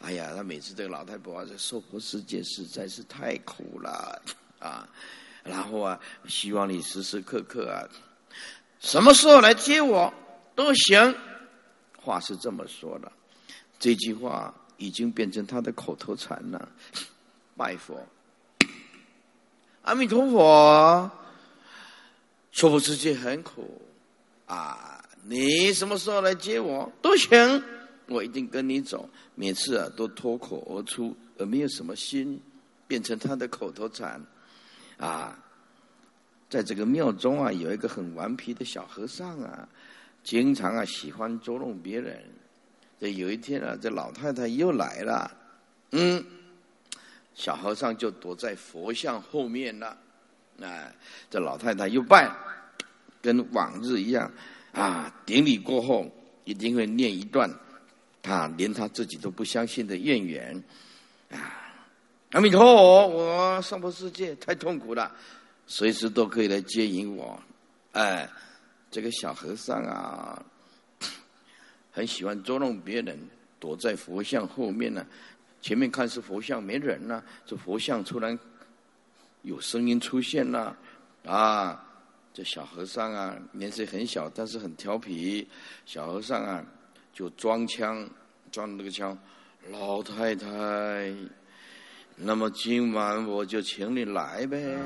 [0.00, 4.22] 哎呀，他每次这个老太婆啊，在娑婆世界实在是太苦了
[4.60, 4.88] 啊。
[5.42, 5.98] 然后啊，
[6.28, 7.82] 希望你时时刻刻啊，
[8.78, 10.14] 什么时候来接我
[10.54, 11.12] 都行。
[12.02, 13.10] 话是这么说的，
[13.78, 16.68] 这句话已经变成他的口头禅了。
[17.56, 18.04] 拜佛。
[19.82, 21.10] 阿弥陀佛，
[22.52, 23.80] 娑婆世界很苦
[24.46, 25.04] 啊！
[25.24, 27.62] 你什么时候来接我都行，
[28.06, 29.08] 我一定跟你走。
[29.34, 32.40] 每次啊，都脱口而出，而没有什么心，
[32.86, 34.20] 变成他的口头禅
[34.98, 35.38] 啊。
[36.50, 39.68] 在这个庙中啊，有一个很顽皮的小和尚啊，
[40.22, 42.22] 经常啊喜欢捉弄别人。
[43.00, 45.30] 这有一天啊，这老太太又来了，
[45.90, 46.24] 嗯。
[47.34, 49.96] 小和尚就躲在佛像后面了，
[50.60, 50.94] 哎，
[51.30, 52.30] 这老太太又拜，
[53.22, 54.30] 跟往日一样，
[54.72, 56.06] 啊，顶礼过后
[56.44, 57.50] 一定会念一段，
[58.20, 60.62] 他连他自己都不相信的怨言，
[61.30, 61.72] 啊，
[62.32, 65.10] 阿弥陀佛，我上婆世界太痛苦了，
[65.66, 67.42] 随时都可以来接引我，
[67.92, 68.28] 哎，
[68.92, 70.40] 这个小和尚啊，
[71.90, 73.18] 很喜欢捉弄别人，
[73.58, 75.04] 躲在佛像后面呢。
[75.62, 78.38] 前面看是佛像没人呢，这佛像突然
[79.42, 80.76] 有声音出现了，
[81.24, 81.82] 啊，
[82.34, 85.48] 这小和尚啊年岁很小，但是很调皮。
[85.86, 86.62] 小和尚啊
[87.14, 88.06] 就装腔，
[88.50, 89.16] 装那个腔，
[89.70, 91.14] 老太太，
[92.16, 94.76] 那么今晚我就请你来呗。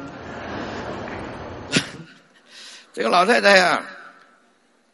[2.93, 3.83] 这个老太太呀，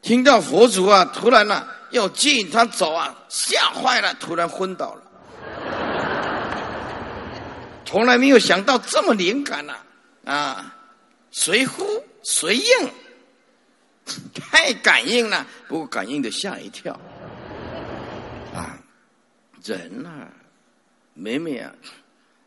[0.02, 5.02] 听到佛祖啊突然呢要接引他走啊，吓坏了，突然昏倒了。
[7.84, 9.76] 从来没有想到这么灵感呐！
[10.24, 10.74] 啊，
[11.30, 11.84] 随呼
[12.22, 12.64] 随应，
[14.34, 16.98] 太感应了，不过感应的吓一跳。
[18.54, 18.78] 啊，
[19.62, 20.08] 人呐，
[21.12, 21.70] 每每啊，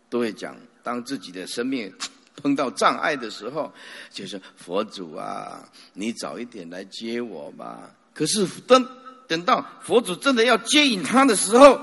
[0.10, 1.94] 都会讲，当自己的生命
[2.36, 3.74] 碰到障碍的时候，
[4.12, 7.90] 就是佛祖啊，你早一点来接我吧。
[8.14, 8.88] 可是等
[9.28, 11.80] 等到佛祖真的要接引他的时候，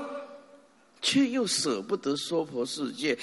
[1.01, 3.17] 却又舍不得娑婆世界。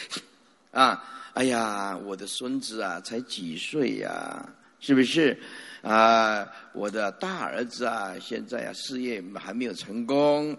[0.70, 1.02] 啊，
[1.34, 4.48] 哎呀，我的孙子啊，才几岁呀？
[4.80, 5.38] 是不是？
[5.82, 10.56] 啊，我的大儿子啊，现在啊，事业还没有成功，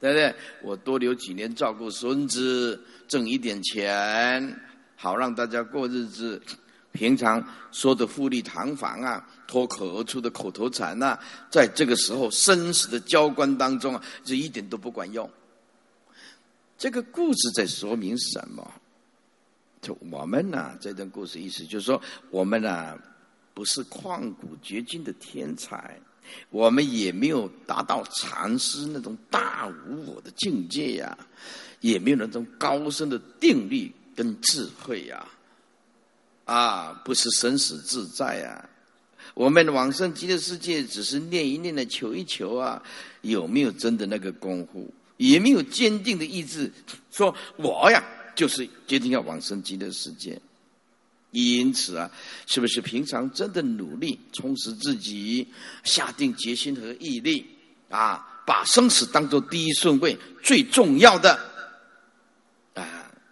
[0.00, 0.34] 对不对？
[0.62, 4.60] 我多留几年照顾孙子，挣一点钱，
[4.96, 6.40] 好让大家过日子。
[6.92, 11.18] 平常说的富丽堂皇啊，脱口而出的口头禅呐，
[11.50, 15.28] 在这个时候生死的交关当中啊，这一点都不管用。
[16.78, 18.70] 这个故事在说明什么？
[19.82, 22.96] 就我们呢，这段故事意思就是说，我们呢
[23.54, 25.98] 不是旷古绝今的天才，
[26.50, 31.18] 我们也没有达到禅师那种大无我的境界呀，
[31.80, 35.26] 也没有那种高深的定力跟智慧呀，
[36.44, 38.68] 啊，不是生死自在呀，
[39.34, 42.82] 我们往生极乐世界只是念一念的求一求啊，
[43.22, 44.92] 有没有真的那个功夫？
[45.16, 46.72] 也没有坚定的意志，
[47.12, 48.04] 说我呀
[48.34, 50.40] 就是决定要往生极乐世界。
[51.30, 52.10] 因此啊，
[52.46, 55.46] 是不是平常真的努力充实自己，
[55.82, 57.44] 下定决心和毅力
[57.88, 61.53] 啊，把生死当做第一顺位最重要的？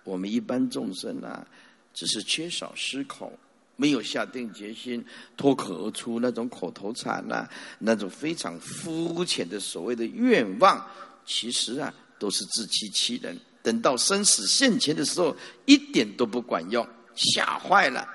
[0.05, 1.47] 我们一般众生啊，
[1.95, 3.31] 只是缺少思考，
[3.77, 5.05] 没有下定决心，
[5.37, 7.49] 脱口而出那种口头禅呐，
[7.79, 10.85] 那种非常肤浅的所谓的愿望。
[11.25, 13.39] 其实啊，都是自欺欺人。
[13.63, 15.37] 等到生死现前的时候，
[15.67, 16.85] 一点都不管用，
[17.15, 18.09] 吓坏了。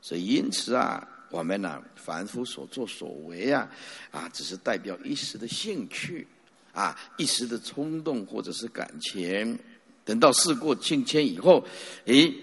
[0.00, 3.68] 所以，因此啊，我们呢，凡夫所作所为啊，
[4.12, 6.24] 啊，只是代表一时的兴趣，
[6.72, 9.58] 啊，一时的冲动或者是感情。
[10.08, 11.62] 等到事过境迁以后，
[12.06, 12.34] 诶，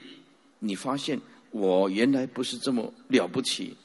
[0.59, 3.75] 你发现我原来不是这么了不起，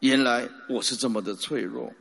[0.00, 1.94] 原来我是这么的脆弱。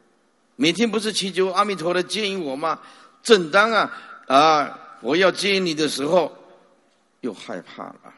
[0.56, 2.82] 每天不是祈求阿弥陀来接引我吗？
[3.22, 3.94] 正当啊
[4.26, 6.36] 啊，我要接引你的时候，
[7.20, 8.12] 又害怕了。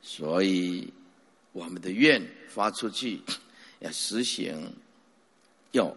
[0.00, 0.90] 所以
[1.52, 3.20] 我们的愿发出去，
[3.80, 4.72] 要实行，
[5.72, 5.94] 要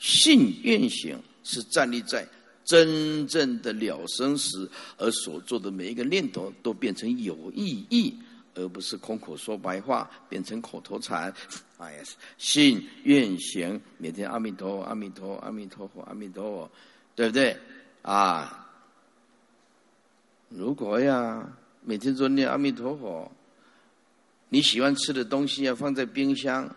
[0.00, 2.26] 信愿行，是站立在
[2.66, 8.14] 真正的了生时，而所做的每一个念头都变成有意义。
[8.58, 11.30] 而不是空口说白话，变成口头禅。
[11.76, 12.02] 哎呀，
[12.38, 16.70] 信愿行，每天阿弥陀阿弥陀阿弥陀佛阿弥陀佛，
[17.14, 17.54] 对不对？
[18.00, 18.66] 啊，
[20.48, 21.46] 如果呀，
[21.82, 23.30] 每天都念阿弥陀佛，
[24.48, 26.74] 你喜欢吃的东西要放在冰箱，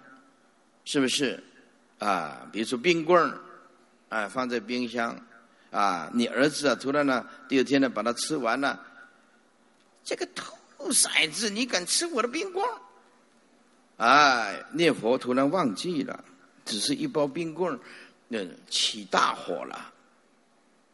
[0.84, 1.42] 是不是？
[2.00, 3.40] 啊，比如说冰棍儿，
[4.10, 5.18] 啊，放在冰箱，
[5.72, 8.80] 啊，你儿子啊，突然呢，第二天呢，把它吃完了，
[10.04, 12.68] 这个兔崽子，你敢吃我的冰棍？
[13.98, 16.24] 哎，念佛突然忘记了，
[16.66, 17.80] 只是一包冰棍，
[18.28, 18.40] 那
[18.70, 19.94] 起大火了。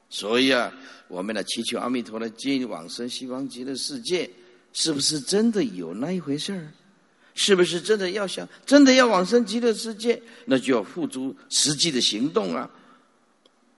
[0.09, 0.71] 所以啊，
[1.07, 4.29] 我们呢祈求阿弥陀的接引往生西方极乐世界，
[4.73, 6.71] 是不是真的有那一回事儿？
[7.37, 12.69] 是不是真的要想真的要往生极乐世界，那就要付诸实际的行动啊！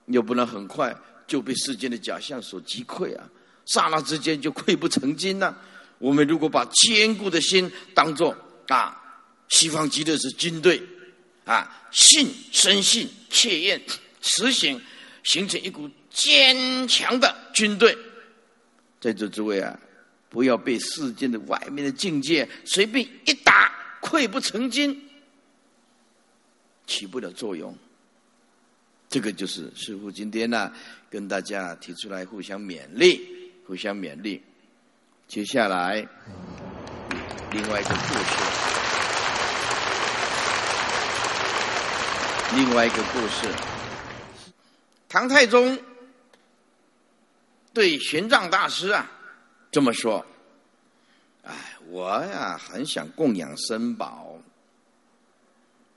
[0.08, 0.94] 又不能很快
[1.26, 3.28] 就被世间的假象所击溃啊，
[3.66, 5.54] 刹那之间就溃不成军呐！
[5.98, 8.36] 我们如果把坚固的心当做
[8.68, 8.96] 啊，
[9.48, 10.82] 西方极乐是军队
[11.44, 13.80] 啊，信深信切愿
[14.20, 14.80] 实行，
[15.24, 17.96] 形成一股坚强的军队。
[19.00, 19.78] 在座诸位啊，
[20.28, 25.08] 不要被世间的外面的境界随便一打，溃不成军，
[26.86, 27.76] 起不了作用。
[29.08, 30.70] 这个就是师傅今天呢，
[31.08, 34.42] 跟大家提出来互相勉励，互相勉励。
[35.26, 36.06] 接下来，
[37.50, 38.36] 另外一个故事，
[42.56, 43.48] 另外一个故事，
[45.08, 45.78] 唐太宗
[47.72, 49.10] 对玄奘大师啊
[49.70, 50.24] 这么说
[51.44, 51.54] ：“哎，
[51.88, 54.37] 我呀很想供养僧宝，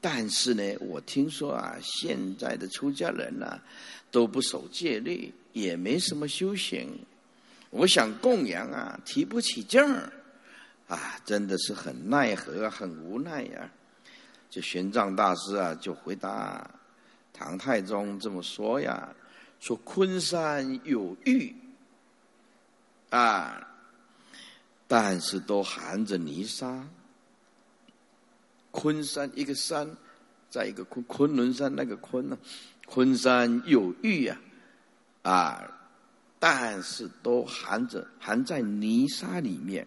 [0.01, 3.61] 但是呢，我听说啊，现在的出家人呢
[4.09, 6.89] 都不守戒律，也没什么修行。”
[7.69, 10.11] 我想供养啊，提不起劲儿，
[10.87, 13.71] 啊，真的是很奈何，很无奈呀。
[14.49, 16.69] 这玄奘大师啊，就回答
[17.31, 19.15] 唐太宗这么说呀：
[19.61, 21.55] 说昆山有玉，
[23.09, 23.65] 啊，
[24.87, 26.85] 但是都含着泥沙。
[28.71, 29.95] 昆山一个山，
[30.49, 32.37] 在一个昆昆仑山那个昆呢，
[32.85, 34.39] 昆山有玉啊，
[35.23, 35.77] 啊。
[36.43, 39.85] 但是都含着含在泥沙里面，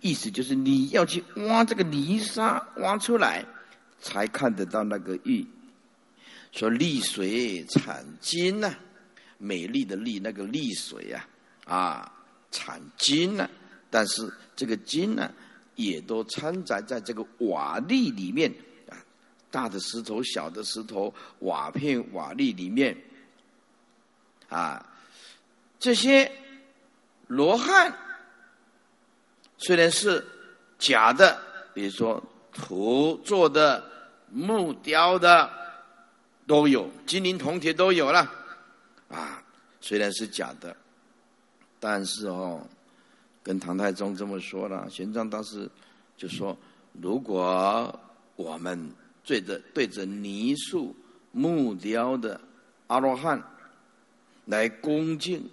[0.00, 3.44] 意思就是你要去挖这个泥沙，挖出来
[4.00, 5.46] 才看得到那个玉。
[6.52, 8.74] 说丽水产金呐，
[9.36, 11.28] 美丽的丽那个丽水啊，
[11.66, 12.12] 啊
[12.50, 13.46] 产金呐。
[13.90, 15.30] 但是这个金呢，
[15.76, 18.52] 也都掺杂在这个瓦砾里面
[18.90, 18.98] 啊，
[19.50, 22.96] 大的石头、小的石头、瓦片、瓦砾里面
[24.48, 24.84] 啊。
[25.78, 26.30] 这些
[27.28, 27.94] 罗汉
[29.58, 30.26] 虽然是
[30.78, 31.40] 假的，
[31.74, 32.22] 比如说
[32.52, 33.84] 土做的、
[34.30, 35.50] 木雕的
[36.46, 38.32] 都有，金银铜铁都有了
[39.08, 39.42] 啊。
[39.80, 40.74] 虽然是假的，
[41.78, 42.66] 但是哦，
[43.46, 45.70] 跟唐太宗这么说了，玄奘当时
[46.16, 46.58] 就说：
[47.00, 47.96] 如果
[48.34, 48.90] 我们
[49.24, 50.92] 对着对着泥塑
[51.30, 52.40] 木雕的
[52.88, 53.40] 阿罗汉
[54.46, 55.48] 来恭敬。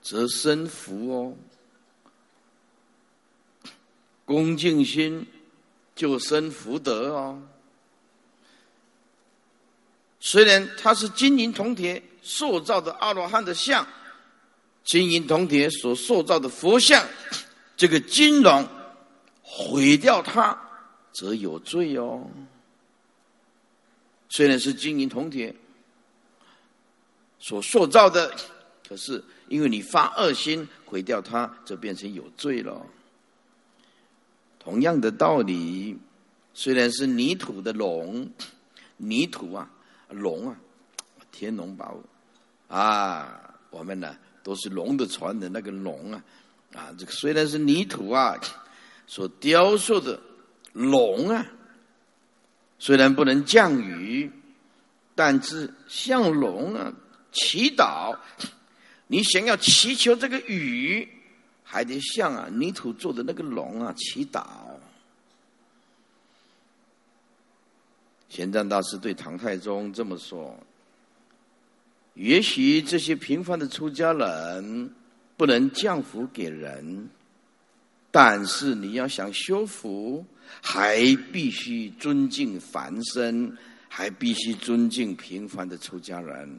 [0.00, 1.34] 则生福哦，
[4.24, 5.26] 恭敬心
[5.94, 7.42] 就生福德哦。
[10.20, 13.86] 虽然他是金银铜铁塑造的阿罗汉的像，
[14.88, 17.06] 金银铜铁所塑造的佛像，
[17.76, 18.66] 这个金龙
[19.42, 20.58] 毁掉它，
[21.12, 22.26] 则有罪哦。
[24.30, 25.54] 虽然是金银铜铁
[27.38, 28.34] 所塑造的，
[28.88, 32.86] 可是因为你发恶心毁掉它，就变成有罪了。
[34.58, 35.98] 同样的道理，
[36.54, 38.30] 虽然是泥土的龙，
[38.96, 39.68] 泥土啊。
[40.08, 40.56] 龙啊，
[41.30, 41.94] 天龙宝
[42.68, 44.16] 啊，我们呢
[44.48, 46.24] 都是龙的传人，那个龙啊，
[46.72, 48.34] 啊，这个虽然是泥土啊
[49.06, 50.18] 所雕塑的
[50.72, 51.44] 龙啊，
[52.78, 54.32] 虽然不能降雨，
[55.14, 56.90] 但是向龙啊
[57.30, 58.16] 祈祷，
[59.06, 61.06] 你想要祈求这个雨，
[61.62, 64.46] 还得向啊泥土做的那个龙啊祈祷。
[68.30, 70.58] 玄奘大师对唐太宗这么说
[72.18, 74.90] ：“也许这些平凡的出家人
[75.36, 77.08] 不能降福给人，
[78.10, 80.26] 但是你要想修福，
[80.60, 80.98] 还
[81.32, 83.56] 必须尊敬凡身，
[83.88, 86.50] 还必须尊敬平凡的出家人。”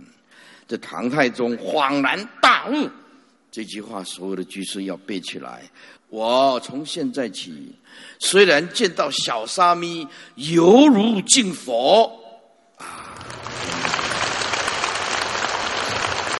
[0.66, 2.89] 这唐太宗恍然大悟，
[3.51, 5.64] 这句话所有的居士要背起来。
[6.07, 7.74] 我从现在起，
[8.20, 12.10] 虽然见到小沙弥犹如敬佛，